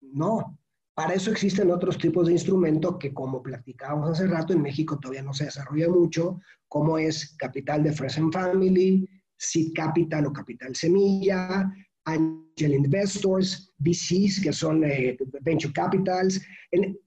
[0.00, 0.58] No,
[0.94, 5.22] para eso existen otros tipos de instrumentos que, como platicábamos hace rato, en México todavía
[5.22, 9.06] no se desarrolla mucho, como es capital de Friends Family,
[9.42, 11.68] Seed Capital o Capital Semilla,
[12.04, 16.40] Angel Investors, VCs, que son eh, Venture Capitals.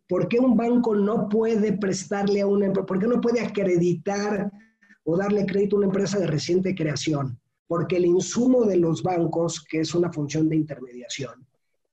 [0.08, 4.52] ¿Por qué un banco no puede prestarle a una empresa, por qué no puede acreditar
[5.04, 7.40] o darle crédito a una empresa de reciente creación?
[7.68, 11.46] Porque el insumo de los bancos, que es una función de intermediación,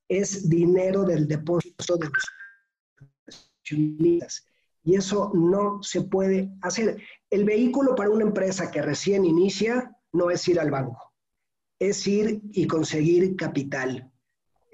[0.08, 4.44] es dinero del depósito de los accionistas.
[4.84, 7.00] Y eso no se puede hacer.
[7.30, 11.12] El vehículo para una empresa que recién inicia no es ir al banco,
[11.78, 14.12] es ir y conseguir capital.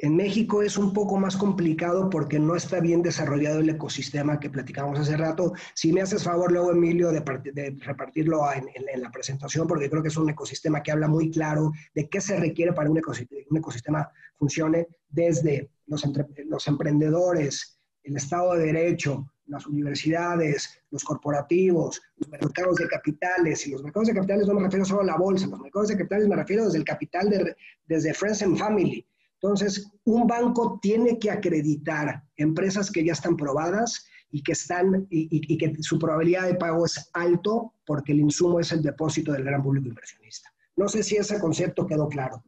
[0.01, 4.49] En México es un poco más complicado porque no está bien desarrollado el ecosistema que
[4.49, 5.55] platicamos hace rato.
[5.75, 10.17] Si me haces favor luego, Emilio, de, repartirlo en, la presentación, porque creo que es
[10.17, 14.09] un ecosistema que habla muy claro de qué se requiere para un ecosistema, un ecosistema
[14.37, 22.87] funcione desde los emprendedores, el Estado de Derecho, las universidades, los corporativos, los mercados de
[22.87, 23.67] capitales.
[23.67, 25.97] Y los mercados de capitales no me refiero solo a la bolsa, los mercados de
[25.97, 29.07] capitales me refiero desde el capital, de, desde Friends and Family
[29.41, 35.57] entonces, un banco tiene que acreditar empresas que ya están probadas y que están y,
[35.57, 39.63] que su probabilidad de pago es alto porque el insumo es el depósito del gran
[39.63, 40.53] público inversionista.
[40.77, 42.43] No sé si ese concepto quedó claro.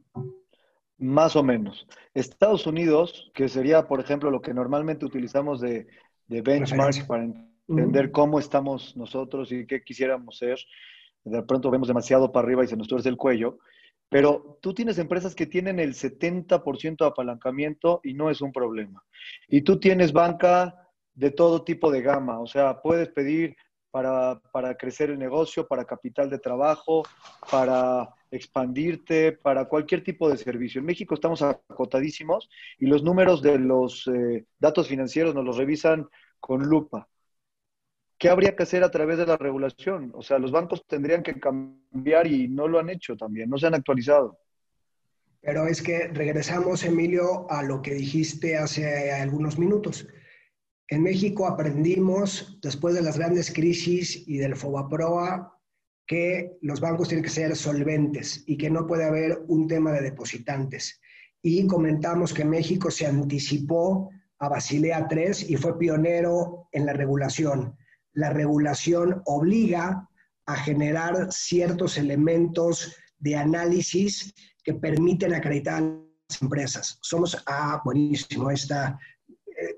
[0.97, 1.87] Más o menos.
[2.13, 5.87] Estados Unidos, que sería, por ejemplo, lo que normalmente utilizamos de,
[6.31, 7.27] de benchmark para
[7.67, 10.57] entender cómo estamos nosotros y qué quisiéramos ser,
[11.25, 13.59] de pronto vemos demasiado para arriba y se nos tuerce el cuello.
[14.09, 19.03] Pero tú tienes empresas que tienen el 70% de apalancamiento y no es un problema.
[19.47, 23.55] Y tú tienes banca de todo tipo de gama, o sea, puedes pedir
[23.91, 27.03] para, para crecer el negocio, para capital de trabajo,
[27.49, 30.79] para expandirte, para cualquier tipo de servicio.
[30.79, 36.07] En México estamos acotadísimos y los números de los eh, datos financieros nos los revisan
[36.41, 37.07] con lupa.
[38.17, 40.11] ¿Qué habría que hacer a través de la regulación?
[40.13, 43.67] O sea, los bancos tendrían que cambiar y no lo han hecho también, no se
[43.67, 44.37] han actualizado.
[45.41, 50.07] Pero es que regresamos, Emilio, a lo que dijiste hace algunos minutos.
[50.87, 55.57] En México aprendimos, después de las grandes crisis y del FOBAPROA,
[56.05, 60.01] que los bancos tienen que ser solventes y que no puede haber un tema de
[60.01, 61.01] depositantes.
[61.41, 64.11] Y comentamos que México se anticipó
[64.41, 67.77] a Basilea III y fue pionero en la regulación.
[68.13, 70.09] La regulación obliga
[70.47, 74.33] a generar ciertos elementos de análisis
[74.63, 76.97] que permiten acreditar a las empresas.
[77.01, 78.99] Somos, ah, buenísimo, esta,
[79.45, 79.75] eh,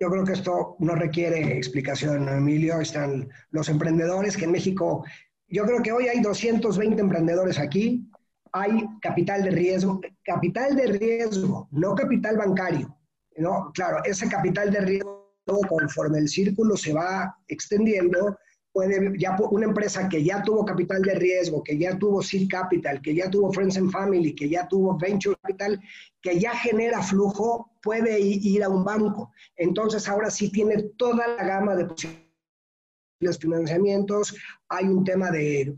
[0.00, 5.04] yo creo que esto no requiere explicación, Emilio, están los emprendedores que en México,
[5.48, 8.10] yo creo que hoy hay 220 emprendedores aquí,
[8.52, 12.96] hay capital de riesgo, capital de riesgo, no capital bancario,
[13.36, 13.70] ¿no?
[13.74, 15.22] Claro, ese capital de riesgo
[15.68, 18.36] conforme el círculo se va extendiendo,
[18.72, 23.00] puede ya una empresa que ya tuvo capital de riesgo, que ya tuvo seed capital,
[23.02, 25.80] que ya tuvo friends and family, que ya tuvo venture capital,
[26.22, 29.30] que ya genera flujo, puede ir a un banco.
[29.56, 34.34] Entonces ahora sí tiene toda la gama de posibles financiamientos.
[34.68, 35.76] Hay un tema de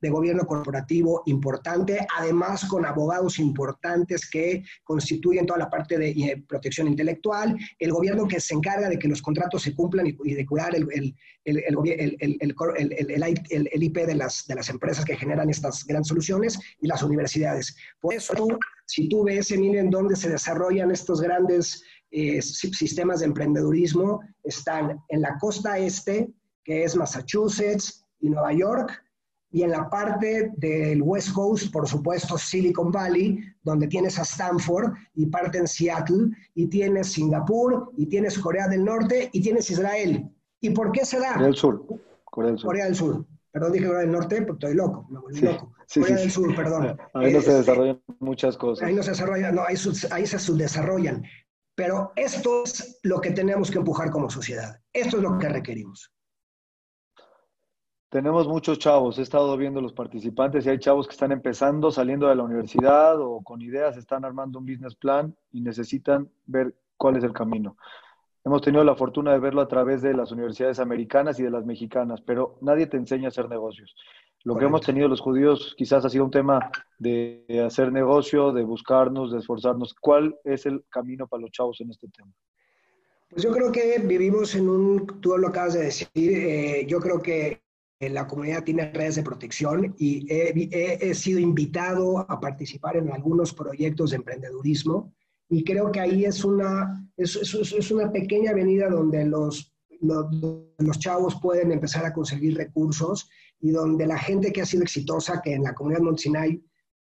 [0.00, 6.44] de gobierno corporativo importante, además con abogados importantes que constituyen toda la parte de eh,
[6.46, 10.46] protección intelectual, el gobierno que se encarga de que los contratos se cumplan y, de
[10.46, 11.58] cuidar el, el, el,
[13.82, 17.76] IP de las, de las empresas que generan estas grandes soluciones y las universidades.
[18.00, 18.34] Por eso,
[18.86, 24.98] si tú ves, Emilio, en dónde se desarrollan estos grandes eh, sistemas de emprendedurismo, están
[25.08, 26.30] en la costa este,
[26.62, 29.03] que es Massachusetts y Nueva York,
[29.54, 34.94] y en la parte del West Coast, por supuesto, Silicon Valley, donde tienes a Stanford
[35.14, 40.28] y parte en Seattle, y tienes Singapur, y tienes Corea del Norte, y tienes Israel.
[40.60, 41.34] ¿Y por qué se da?
[41.34, 41.86] Corea del Sur.
[42.24, 42.66] Corea del Sur.
[42.66, 43.26] Corea del Sur.
[43.52, 45.72] Perdón, dije Corea del Norte, porque estoy loco, me volví loco.
[45.94, 46.98] Corea del Sur, perdón.
[47.14, 48.88] Ahí no se este, desarrollan muchas cosas.
[48.88, 49.76] Ahí no se desarrollan, no, ahí,
[50.10, 51.22] ahí se subdesarrollan.
[51.76, 54.80] Pero esto es lo que tenemos que empujar como sociedad.
[54.92, 56.12] Esto es lo que requerimos.
[58.14, 62.28] Tenemos muchos chavos, he estado viendo los participantes y hay chavos que están empezando, saliendo
[62.28, 67.16] de la universidad o con ideas, están armando un business plan y necesitan ver cuál
[67.16, 67.76] es el camino.
[68.44, 71.66] Hemos tenido la fortuna de verlo a través de las universidades americanas y de las
[71.66, 73.96] mexicanas, pero nadie te enseña a hacer negocios.
[74.44, 78.62] Lo que hemos tenido los judíos quizás ha sido un tema de hacer negocio, de
[78.62, 79.92] buscarnos, de esforzarnos.
[79.92, 82.30] ¿Cuál es el camino para los chavos en este tema?
[83.28, 87.20] Pues yo creo que vivimos en un, tú lo acabas de decir, eh, yo creo
[87.20, 87.63] que
[88.10, 94.10] la comunidad tiene redes de protección y he, sido invitado a participar en algunos proyectos
[94.10, 95.12] de emprendedurismo.
[95.48, 100.26] Y creo que ahí es una, es, es, una pequeña avenida donde los, los,
[100.78, 103.28] los, chavos pueden empezar a conseguir recursos
[103.60, 106.62] y donde la gente que ha sido exitosa, que en la comunidad Montsinay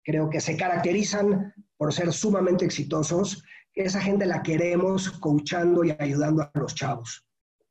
[0.04, 3.42] creo que se caracterizan por ser sumamente exitosos,
[3.74, 7.25] esa gente la queremos coachando y ayudando a los chavos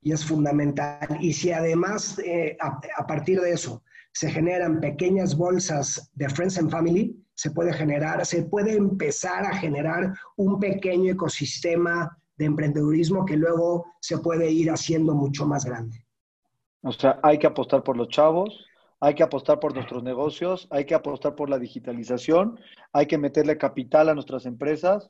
[0.06, 1.18] y es fundamental.
[1.20, 3.82] Y si además eh, a, partir de eso
[4.12, 9.56] se generan pequeñas bolsas de Friends and Family, se puede generar, se puede empezar a
[9.56, 16.06] generar un pequeño ecosistema de emprendedurismo que luego se puede ir haciendo mucho más grande.
[16.82, 18.64] O sea, hay que apostar por los chavos,
[19.00, 22.60] hay que apostar por nuestros negocios, hay que apostar por la digitalización,
[22.92, 25.08] hay que meterle capital a nuestras empresas.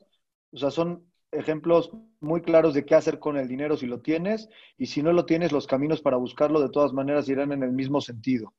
[0.51, 4.49] O sea, son ejemplos muy claros de qué hacer con el dinero si lo tienes
[4.77, 7.71] y si no lo tienes, los caminos para buscarlo de todas maneras irán en el
[7.71, 8.53] mismo sentido.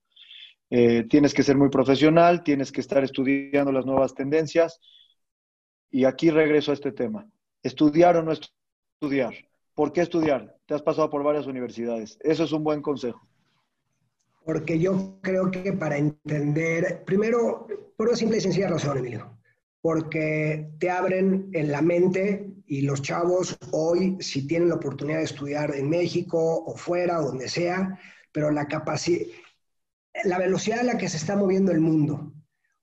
[0.71, 4.81] Eh, tienes que ser muy profesional, tienes que estar estudiando las nuevas tendencias
[5.91, 7.27] y aquí regreso a este tema.
[7.63, 9.35] ¿Estudiar o no estudiar?
[9.75, 10.57] ¿Por qué estudiar?
[10.67, 12.19] Te has pasado por varias universidades.
[12.21, 13.27] Eso es un buen consejo.
[14.45, 17.67] Porque yo creo que para entender, primero,
[17.97, 19.39] por una simple y sencilla razón, Emilio,
[19.81, 25.25] porque te abren en la mente y los chavos hoy, si tienen la oportunidad de
[25.25, 27.99] estudiar en México o fuera, donde sea,
[28.31, 29.27] pero la capacidad,
[30.25, 32.33] la velocidad a la que se está moviendo el mundo.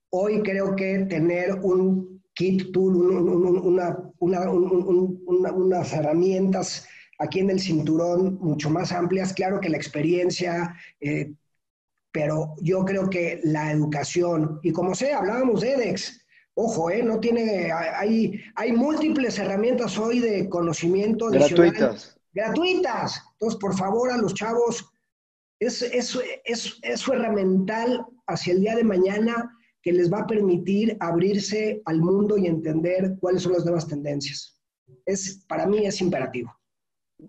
[0.10, 4.12] Hoy creo que tener un kit tool, una,
[5.52, 6.88] unas herramientas
[7.20, 11.34] aquí en el cinturón mucho más amplias, claro que la experiencia, eh,
[12.12, 16.25] pero yo creo que la educación, y como sé, hablábamos de EDEX,
[16.56, 22.18] ojo, eh, no tiene, hay, hay múltiples herramientas hoy de conocimiento gratuitas.
[22.34, 23.22] Gratuitas.
[23.34, 24.90] Entonces, por favor, a los chavos,
[25.60, 29.52] es, es, es, es herramental hacia el día de mañana
[29.82, 34.60] que les va a permitir abrirse al mundo y entender cuáles son las nuevas tendencias.
[35.06, 36.52] Es, para mí es imperativo.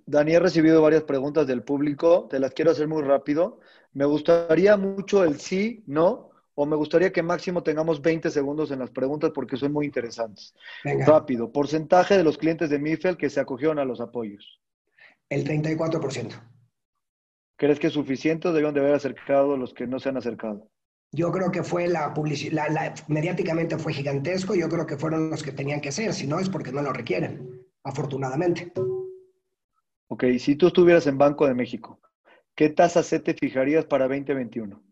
[0.07, 3.61] Dani, he recibido varias preguntas del público, te las quiero hacer muy rápido.
[3.93, 8.79] Me gustaría mucho el sí, no, o me gustaría que máximo tengamos 20 segundos en
[8.79, 10.55] las preguntas porque son muy interesantes.
[11.07, 14.61] Rápido, porcentaje de los clientes de Mifel que se acogieron a los apoyos.
[15.29, 16.33] El 34%.
[17.57, 20.71] ¿Crees que es suficiente o debieron de haber acercado los que no se han acercado?
[21.13, 22.69] Yo creo que fue la publicidad,
[23.09, 26.49] mediáticamente fue gigantesco, yo creo que fueron los que tenían que ser, si no es
[26.49, 28.73] porque no lo requieren, afortunadamente.
[30.09, 32.01] Ok, si tú estuvieras en Banco de México,
[32.55, 34.86] ¿qué tasa C te fijarías para 2021?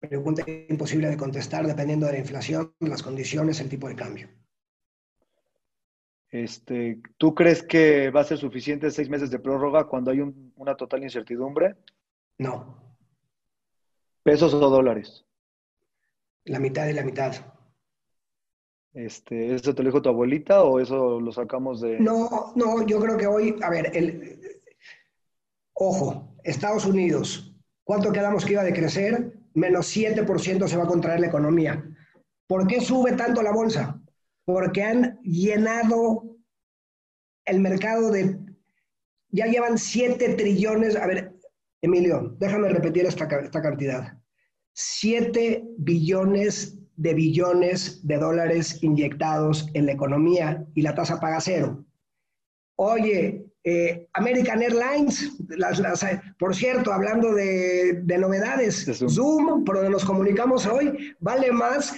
[0.00, 4.28] Pregunta imposible de contestar dependiendo de la inflación, las condiciones, el tipo de cambio.
[6.30, 10.76] Este, ¿Tú crees que va a ser suficiente seis meses de prórroga cuando hay una
[10.76, 11.76] total incertidumbre?
[12.38, 12.96] No.
[14.22, 15.26] ¿Pesos o dólares?
[16.44, 17.34] La mitad y la mitad.
[18.94, 22.00] Este, ¿Eso te lo dijo tu abuelita o eso lo sacamos de...?
[22.00, 24.62] No, no, yo creo que hoy, a ver, el,
[25.74, 29.39] ojo, Estados Unidos, ¿cuánto quedamos que iba a crecer?
[29.54, 31.84] Menos 7% se va a contraer la economía.
[32.46, 34.00] ¿Por qué sube tanto la bolsa?
[34.44, 36.36] Porque han llenado
[37.44, 38.38] el mercado de...
[39.28, 41.32] Ya llevan 7 trillones, a ver,
[41.82, 44.18] Emilio, déjame repetir esta, esta cantidad.
[44.72, 51.86] 7 billones de billones de dólares inyectados en la economía y la tasa paga cero.
[52.76, 55.32] Oye, eh, American Airlines,
[56.38, 59.64] por cierto, hablando de, novedades, Zoom.
[59.64, 61.94] por donde nos comunicamos hoy, vale más.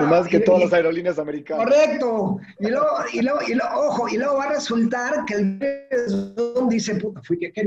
[0.00, 1.64] más que todas las aerolíneas americanas.
[1.64, 2.38] Correcto.
[2.58, 6.68] Y luego, y luego, y luego, ojo, y luego va a resultar que el Zoom
[6.68, 7.64] dice, puta, fui, qué, qué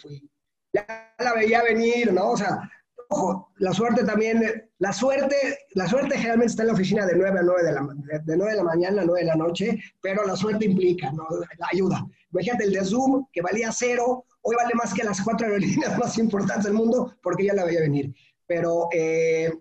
[0.00, 0.28] fui.
[0.72, 2.30] Ya la veía venir, ¿no?
[2.30, 2.68] O sea,
[3.12, 5.36] ojo, la suerte también, la suerte,
[5.74, 7.80] la suerte generalmente está en la oficina de 9 a 9 de la,
[8.24, 11.26] de 9 de la mañana a 9 de la noche, pero la suerte implica, ¿no?
[11.58, 12.06] La ayuda.
[12.32, 16.16] Imagínate el de Zoom, que valía cero, hoy vale más que las cuatro aerolíneas más
[16.18, 18.14] importantes del mundo, porque ya la veía venir.
[18.46, 19.52] Pero eh,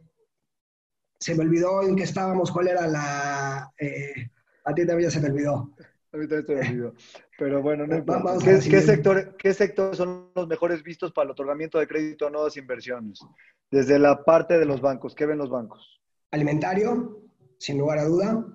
[1.20, 3.72] se me olvidó en qué estábamos, cuál era la...
[3.78, 4.30] Eh,
[4.64, 5.74] a ti también se me olvidó.
[6.14, 6.94] A mí también se me olvidó.
[7.42, 8.38] Pero bueno, no importa.
[8.38, 12.30] ¿Qué, ¿qué, sector, ¿Qué sectores son los mejores vistos para el otorgamiento de crédito a
[12.30, 13.20] nuevas inversiones?
[13.72, 16.00] Desde la parte de los bancos, ¿qué ven los bancos?
[16.30, 17.20] Alimentario,
[17.58, 18.46] sin lugar a duda.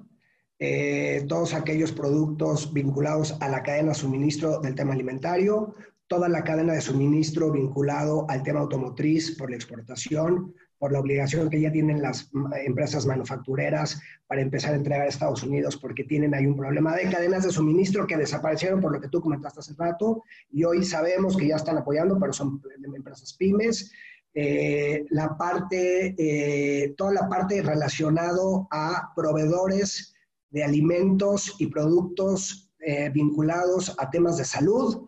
[0.61, 5.75] Eh, todos aquellos productos vinculados a la cadena de suministro del tema alimentario,
[6.07, 11.49] toda la cadena de suministro vinculado al tema automotriz por la exportación, por la obligación
[11.49, 12.31] que ya tienen las
[12.65, 17.11] empresas manufactureras para empezar a entregar a Estados Unidos porque tienen ahí un problema de
[17.11, 21.37] cadenas de suministro que desaparecieron por lo que tú comentaste hace rato y hoy sabemos
[21.37, 22.61] que ya están apoyando, pero son
[22.95, 23.91] empresas pymes.
[24.39, 30.15] Eh, la parte, eh, toda la parte relacionado a proveedores
[30.51, 35.07] de alimentos y productos eh, vinculados a temas de salud,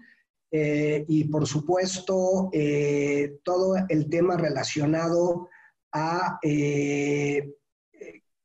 [0.51, 2.51] y por supuesto
[3.43, 5.51] todo el tema relacionado
[5.93, 7.55] a eh,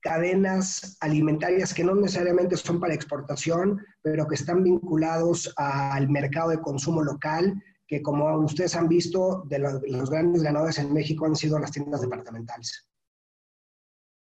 [0.03, 6.59] cadenas alimentarias que no necesariamente son para exportación, pero que están vinculados al mercado de
[6.59, 7.53] consumo local,
[7.87, 12.01] que como ustedes han visto, de los, grandes ganadores en México han sido las tiendas
[12.01, 12.85] departamentales.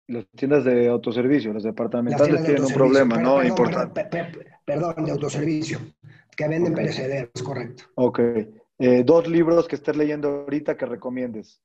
[0.06, 3.36] Las tiendas de autoservicio, las departamentales tienen un problema, ¿no?
[3.36, 4.08] Perdón, Importante.
[4.66, 5.78] Perdón, de autoservicio,
[6.36, 7.84] que venden perecederos, correcto.
[7.94, 8.20] Ok.
[8.78, 11.62] Eh, dos libros que estés leyendo ahorita que recomiendes.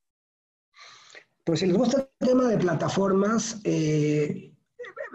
[1.43, 4.51] Pues si les gusta el tema de plataformas, eh,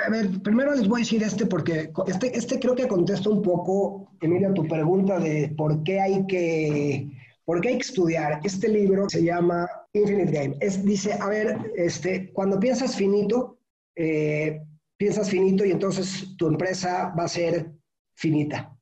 [0.05, 3.43] a ver, primero les voy a decir este porque este, este creo que contesta un
[3.43, 7.09] poco, Emilia, tu pregunta de por qué hay que,
[7.45, 8.41] por qué estudiar.
[8.43, 10.57] Este libro se llama Infinite Game.
[10.61, 13.59] Es, dice, a ver, este, cuando piensas finito,
[13.95, 14.61] eh,
[14.97, 17.73] piensas finito y entonces tu empresa va a ser
[18.15, 18.77] finita.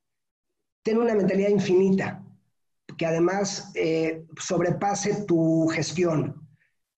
[0.83, 2.25] Ten una mentalidad infinita
[2.97, 6.42] que además eh, sobrepase tu gestión.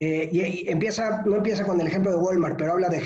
[0.07, 2.99] Eh, y, empieza, no empieza con el ejemplo de Walmart, pero habla de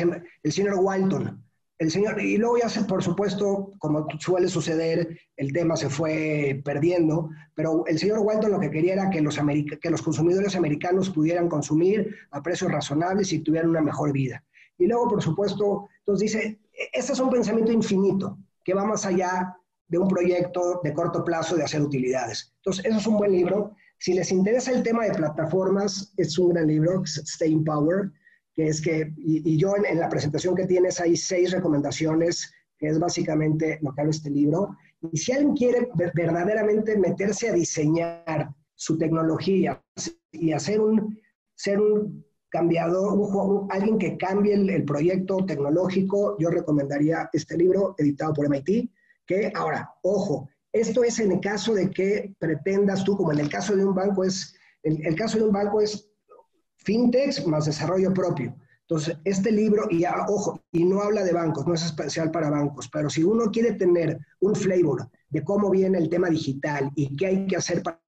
[0.42, 1.44] el señor Walton.
[1.78, 7.30] El señor, y luego ya, por supuesto, como suele suceder, el tema se fue perdiendo,
[7.54, 9.38] pero el señor Walton lo que quería era que los,
[9.80, 14.42] que los consumidores americanos pudieran consumir a precios razonables y tuvieran una mejor vida.
[14.76, 16.58] Y luego, por supuesto, entonces dice,
[16.92, 21.54] este es un pensamiento infinito, que va más allá de un proyecto de corto plazo
[21.54, 22.52] de hacer utilidades.
[22.56, 23.76] Entonces, eso es un buen libro.
[23.98, 28.12] Si les interesa el tema de plataformas, es un gran libro, Stay Power,
[28.54, 32.98] que es que, y, yo en, la presentación que tienes hay seis recomendaciones, que es
[32.98, 34.76] básicamente lo que habla este libro.
[35.12, 39.82] Y si alguien quiere verdaderamente meterse a diseñar su tecnología
[40.30, 41.18] y hacer un,
[41.54, 48.48] ser un cambiador, alguien que cambie el, proyecto tecnológico, yo recomendaría este libro editado por
[48.48, 48.90] MIT,
[49.26, 53.48] que ahora, ojo, esto es en el caso de que pretendas tú, como en el
[53.48, 56.10] caso de un banco es, el, el caso de un banco es
[56.76, 58.54] fintech más desarrollo propio.
[58.88, 62.88] Entonces, este libro, y ojo, y no habla de bancos, no es especial para bancos,
[62.90, 67.26] pero si uno quiere tener un flavor de cómo viene el tema digital y qué
[67.26, 68.00] hay que hacer para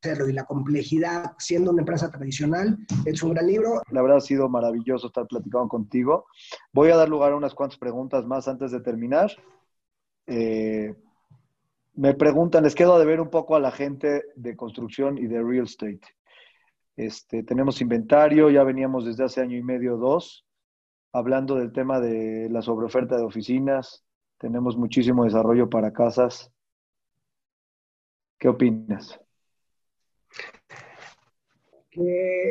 [0.00, 3.82] hacerlo y la complejidad siendo una empresa tradicional, es un gran libro.
[3.90, 6.26] La verdad ha sido maravilloso estar platicando contigo.
[6.72, 9.32] Voy a dar lugar a unas cuantas preguntas más antes de terminar.
[10.28, 10.94] Eh,
[11.94, 15.42] me preguntan, les quedo de ver un poco a la gente de construcción y de
[15.42, 16.00] real estate.
[16.96, 20.46] Este, tenemos inventario, ya veníamos desde hace año y medio, dos,
[21.12, 24.04] hablando del tema de la sobreoferta de oficinas.
[24.38, 26.50] Tenemos muchísimo desarrollo para casas.
[28.38, 29.18] ¿Qué opinas?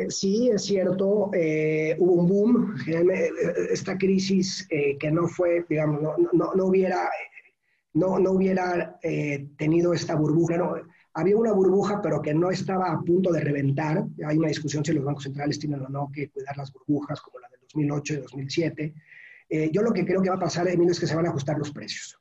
[0.08, 2.76] sí, es cierto, eh, hubo un boom,
[3.70, 6.00] esta crisis eh, que no fue, digamos,
[6.32, 7.10] no, hubiera,
[7.94, 10.56] no, no hubiera eh, tenido esta burbuja,
[11.14, 14.04] había una burbuja, pero que no estaba a punto de reventar.
[14.26, 17.38] Hay una discusión si los bancos centrales tienen o no que cuidar las burbujas, como
[17.38, 18.94] la del 2008 y 2007.
[19.70, 21.58] yo lo que creo que va a pasar, Emilio, es que se van a ajustar
[21.58, 22.18] los precios.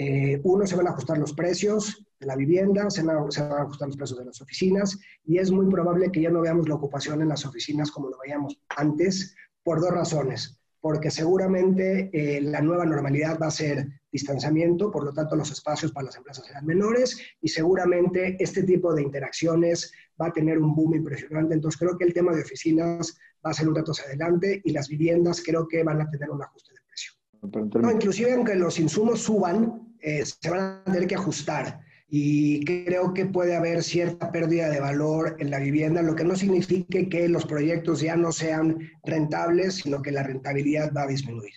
[0.00, 3.88] Eh, uno, se van a ajustar los precios de la vivienda, se van, a, ajustar
[3.88, 7.20] los precios de las oficinas y es muy probable que ya no veamos la ocupación
[7.20, 10.60] en las oficinas como lo veíamos antes por dos razones.
[10.80, 15.92] Porque seguramente eh, la nueva normalidad va a ser distanciamiento, por lo tanto los espacios
[15.92, 20.74] para las empresas serán menores y seguramente este tipo de interacciones va a tener un
[20.74, 21.54] boom impresionante.
[21.54, 24.72] Entonces creo que el tema de oficinas va a ser un reto hacia adelante y
[24.72, 27.80] las viviendas creo que van a tener un ajuste de precio.
[27.80, 31.80] No, inclusive aunque los insumos suban, eh, se van a tener que ajustar
[32.10, 36.36] y creo que puede haber cierta pérdida de valor en la vivienda, lo que no
[36.36, 41.52] signifique que los proyectos ya no sean rentables, sino que la rentabilidad va a disminuir.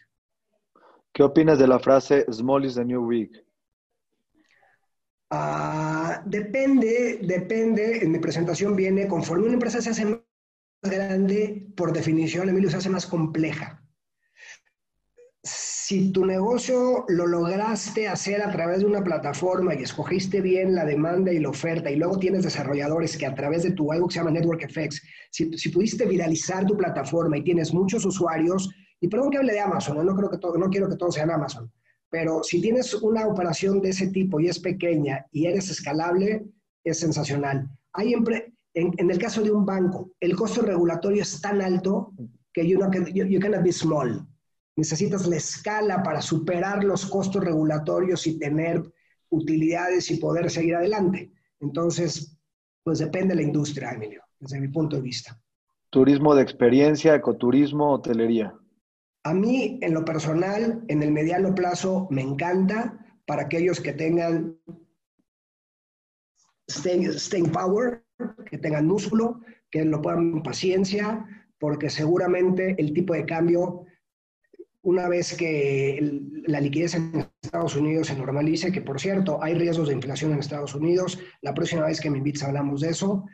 [1.14, 3.32] ¿Qué opinas de la frase small is the new big?
[5.30, 10.20] Ah, depende, depende, en mi presentación viene, conforme una empresa se hace más
[10.82, 13.82] grande, por definición, Emilio, se hace más compleja
[15.91, 20.86] si tu negocio lo lograste hacer a través de una plataforma y escogiste bien la
[20.86, 24.14] demanda y la oferta y luego tienes desarrolladores que a través de tu algo que
[24.14, 25.01] se llama Network Effects,
[25.32, 28.70] si, si pudiste viralizar tu plataforma y tienes muchos usuarios,
[29.02, 30.04] y perdón que hable de Amazon, ¿eh?
[30.06, 31.70] no, creo que todo, no quiero que todos sean Amazon,
[32.10, 36.45] pero si tienes una operación de ese tipo y es pequeña y eres escalable,
[36.84, 37.70] es sensacional.
[37.93, 38.24] Hay en,
[38.74, 42.14] en, el caso de un banco, el costo regulatorio es tan alto
[42.54, 44.26] que you, know, you, you cannot be small
[44.76, 48.82] necesitas la escala para superar los costos regulatorios y tener
[49.30, 51.32] utilidades y poder seguir adelante.
[51.60, 52.38] Entonces,
[52.84, 55.39] pues depende de la industria, Emilio, desde mi punto de vista.
[55.89, 58.56] Turismo de experiencia, ecoturismo, hotelería.
[59.24, 64.57] A mí, en lo personal, en el mediano plazo, me encanta para aquellos que tengan
[66.69, 68.03] staying, power,
[68.49, 71.26] que tengan músculo, que lo puedan paciencia,
[71.59, 73.86] porque seguramente el tipo de cambio
[74.84, 79.88] una vez que la liquidez en Estados Unidos se normalice, que por cierto, hay riesgos
[79.88, 83.26] de inflación en Estados Unidos, la próxima vez que me invites hablamos de eso.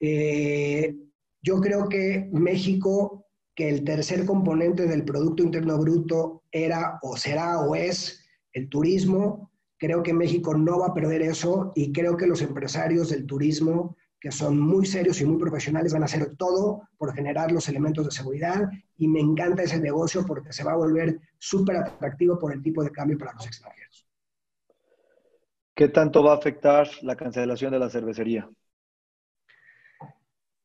[0.00, 0.96] Eh,
[1.42, 3.25] yo creo que México,
[3.56, 9.50] que el tercer componente del Producto Interno Bruto era o será o es el turismo,
[9.78, 13.96] creo que México no va a perder eso y creo que los empresarios del turismo
[14.20, 18.04] que son muy serios y muy profesionales, van a hacer todo por generar los elementos
[18.06, 22.52] de seguridad y me encanta ese negocio porque se va a volver súper atractivo por
[22.52, 24.06] el tipo de cambio para los extranjeros.
[25.74, 28.48] ¿Qué tanto va a afectar la cancelación de la cervecería?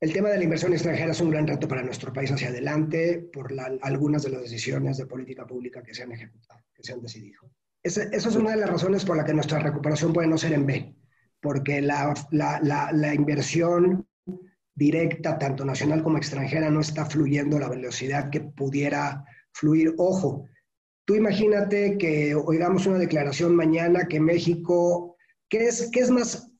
[0.02, 3.30] El tema de la inversión extranjera es un gran reto para nuestro país hacia adelante
[3.32, 7.00] por algunas de las decisiones de política pública que se han ejecutado, que se han
[7.00, 7.40] decidido.
[7.82, 10.52] Esa, esa es una de las razones por la que nuestra recuperación puede no ser
[10.54, 10.96] en B
[11.42, 14.06] porque la, la, inversión
[14.74, 19.92] directa, tanto nacional como extranjera, no está fluyendo a la velocidad que pudiera fluir.
[19.98, 20.46] Ojo,
[21.04, 25.16] tú imagínate que oigamos una declaración mañana que México,
[25.48, 26.51] ¿qué es, qué es más?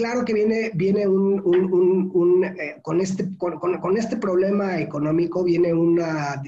[0.00, 6.42] Claro que viene, viene un, eh, con, este, con, este problema económico, viene una,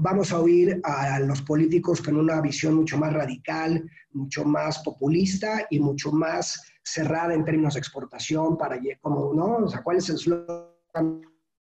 [0.00, 5.68] vamos a oír a los políticos con una visión mucho más radical, mucho más populista
[5.70, 9.64] y mucho más cerrada en términos de exportación para, como, ¿no?
[9.84, 11.22] ¿cuál es el slogan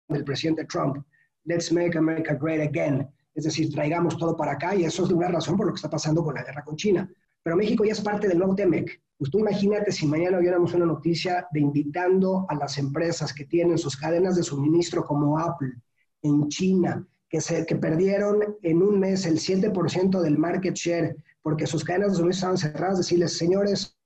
[0.07, 1.05] del presidente Trump?
[1.47, 3.09] Let's make America great again.
[3.35, 5.91] Es decir, traigamos todo para acá y eso es una razón por lo que está
[5.91, 7.11] pasando con la guerra con China.
[7.47, 9.01] Pero México ya es parte del nuevo TEMEC.
[9.17, 13.79] Pues tú imagínate si mañana viéramos una noticia de invitando a las empresas que tienen
[13.79, 15.75] sus cadenas de suministro como Apple
[16.23, 21.69] en China, que, se, que perdieron en un mes el 7% del market share porque
[21.69, 23.97] sus cadenas de suministro estaban cerradas, decirles, señores,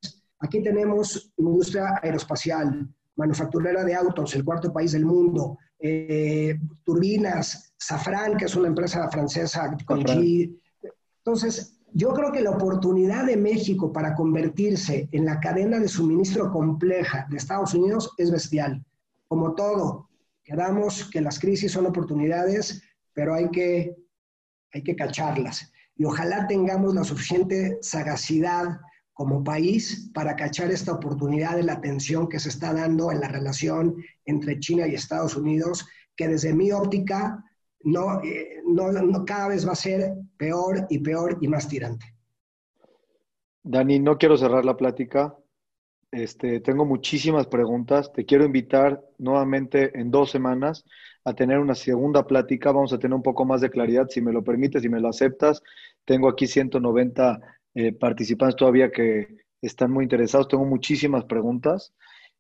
[0.41, 2.87] aquí tenemos industria aeroespacial,
[3.17, 9.09] manufacturera de autos, el cuarto país del mundo, eh, turbinas, Safran, que es una empresa
[9.09, 10.61] francesa con G.
[11.25, 16.51] Entonces, yo creo que la oportunidad de México para convertirse en la cadena de suministro
[16.51, 18.85] compleja de Estados Unidos es bestial.
[19.29, 20.09] Como todo,
[20.45, 23.97] quedamos que las crisis son oportunidades, pero hay que,
[24.73, 25.73] hay que cacharlas.
[25.97, 28.81] Y ojalá tengamos la suficiente sagacidad
[29.13, 33.29] como país para cachar esta oportunidad de la tensión que se está dando en la
[33.29, 35.87] relación entre China y Estados Unidos,
[36.17, 37.45] que desde mi óptica
[37.83, 42.07] no, eh, no, no, cada vez va a ser peor y peor y más tirante.
[43.63, 45.35] Dani, no quiero cerrar la plática.
[46.11, 48.13] Este, tengo muchísimas preguntas.
[48.13, 50.85] Te quiero invitar nuevamente en dos semanas
[51.25, 52.73] a tener una segunda plática.
[52.73, 55.09] Vamos a tener un poco más de claridad, si me lo permites, si me lo
[55.09, 55.63] aceptas.
[56.05, 57.41] Tengo aquí 190
[57.75, 60.49] eh, participantes todavía que están muy interesados.
[60.49, 61.95] Tengo muchísimas preguntas.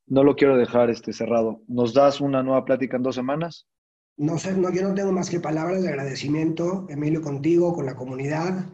[0.07, 1.63] No lo quiero dejar este, cerrado.
[1.69, 3.67] ¿Nos das una nueva plática en dos semanas?
[4.21, 7.95] No sé, no, yo no tengo más que palabras de agradecimiento, Emilio, contigo, con la
[7.95, 8.67] comunidad.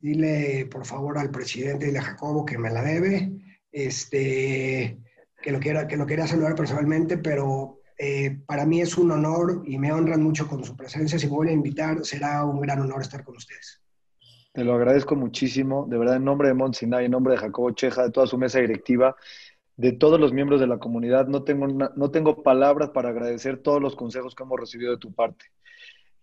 [0.00, 3.30] Dile, por favor, al presidente, dile a Jacobo que me la debe,
[3.70, 4.98] este,
[5.42, 9.62] que, lo quiera, que lo quería saludar personalmente, pero eh, para mí es un honor
[9.66, 11.18] y me honran mucho con su presencia.
[11.18, 13.82] Si me vuelven a invitar, será un gran honor estar con ustedes.
[14.54, 18.04] Te lo agradezco muchísimo, de verdad, en nombre de Monsignay, en nombre de Jacobo Cheja,
[18.04, 19.14] de toda su mesa directiva
[19.76, 21.26] de todos los miembros de la comunidad.
[21.26, 25.12] No tengo, no tengo palabras para agradecer todos los consejos que hemos recibido de tu
[25.12, 25.46] parte.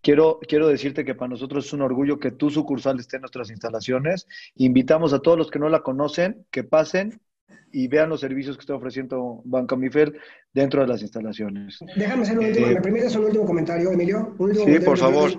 [0.02, 3.52] Quiero, quiero decirte que para nosotros es un orgullo que tu sucursal esté en nuestras
[3.52, 4.28] instalaciones.
[4.56, 7.22] Invitamos a todos los que no la conocen que pasen
[7.72, 10.14] y vean los servicios que está ofreciendo Banca Mifer
[10.53, 11.78] dentro de las instalaciones.
[11.95, 14.36] Déjame hacer un último, eh, ¿me permites un último comentario, Emilio?
[14.53, 15.32] sí, por favor.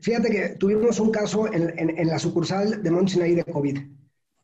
[0.00, 3.78] Fíjate que tuvimos un caso en, en, la sucursal de Montesinaí de COVID.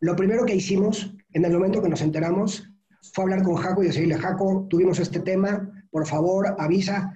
[0.01, 2.69] Lo primero que hicimos, en el momento que nos enteramos,
[3.13, 7.13] fue a hablar con Jaco y decirle, Jaco, tuvimos este tema, por favor, avisa.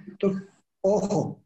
[0.81, 1.39] Ojo,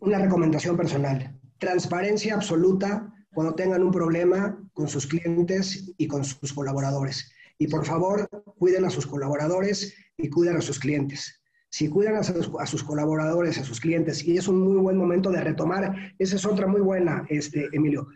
[0.00, 6.52] una recomendación personal, transparencia absoluta cuando tengan un problema con sus clientes y con sus
[6.52, 7.30] colaboradores.
[7.58, 8.28] Y por favor,
[8.58, 11.40] cuiden a sus colaboradores y cuiden a sus clientes.
[11.70, 14.96] Si cuidan a sus, a sus, colaboradores, a sus clientes, y es un muy buen
[14.96, 18.08] momento de retomar, esa es otra muy buena, este, Emilio,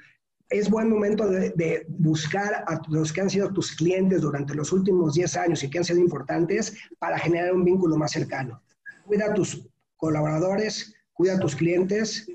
[0.50, 5.14] es buen momento de, buscar a los que han sido tus clientes durante los últimos
[5.14, 8.62] 10 años y que han sido importantes para generar un vínculo más cercano.
[9.04, 9.66] Cuida a tus
[9.96, 12.30] colaboradores, cuida a tus clientes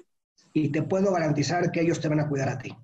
[0.53, 2.75] y te puedo garantizar que ellos te van a cuidar a ti.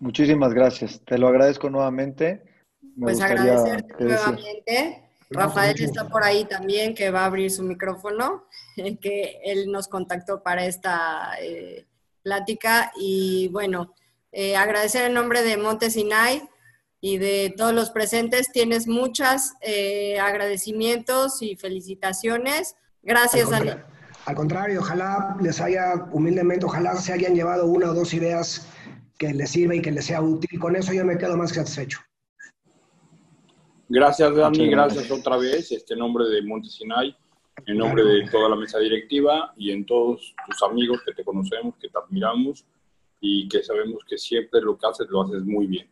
[0.00, 1.00] Muchísimas gracias.
[1.04, 2.42] Te lo agradezco nuevamente.
[2.98, 5.04] pues agradecerte nuevamente.
[5.30, 8.44] Rafael está por ahí también, que va a abrir su micrófono,
[9.00, 11.32] que él nos contactó para esta...
[11.40, 11.86] Eh,
[12.22, 13.94] plática y bueno,
[14.32, 16.42] eh, agradecer en nombre de Montesinay
[17.00, 18.50] y de todos los presentes.
[18.52, 22.76] Tienes muchos eh, agradecimientos y felicitaciones.
[23.02, 23.70] Gracias, Dani.
[24.26, 28.68] Al contrario, ojalá les haya, humildemente, ojalá se hayan llevado una o dos ideas
[29.16, 30.58] que les sirva y que les sea útil.
[30.60, 31.98] Con eso yo me quedo más satisfecho.
[33.88, 34.68] Gracias, Dani.
[34.68, 35.72] Gracias otra vez.
[35.72, 37.16] Este nombre de Montesinay
[37.66, 41.74] en nombre de toda la mesa directiva y en todos tus amigos que te conocemos,
[41.80, 42.64] que te admiramos
[43.20, 45.88] y que sabemos que siempre lo que haces lo haces muy bien.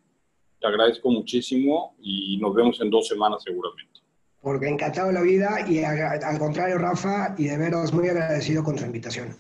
[0.60, 4.01] Te agradezco muchísimo y nos vemos en dos semanas seguramente.
[4.40, 8.78] Porque encantado de la vida y al contrario, Rafa, y de veras muy agradecido con
[8.78, 9.34] su invitación.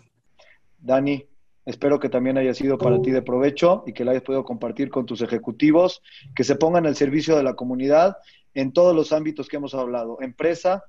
[0.78, 1.24] Dani,
[1.64, 4.90] espero que también haya sido para ti de provecho y que la hayas podido compartir
[4.90, 6.02] con tus ejecutivos,
[6.34, 8.16] que se pongan al servicio de la comunidad
[8.54, 10.84] en todos los ámbitos que hemos hablado, empresa,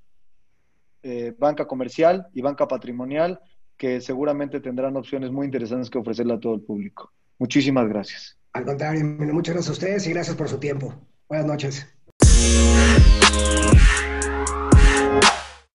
[1.07, 3.39] eh, banca comercial y banca patrimonial,
[3.77, 7.13] que seguramente tendrán opciones muy interesantes que ofrecerle a todo el público.
[7.39, 8.37] Muchísimas gracias.
[8.51, 10.93] Al contrario, muchas gracias a ustedes y gracias por su tiempo.
[11.29, 11.87] Buenas noches.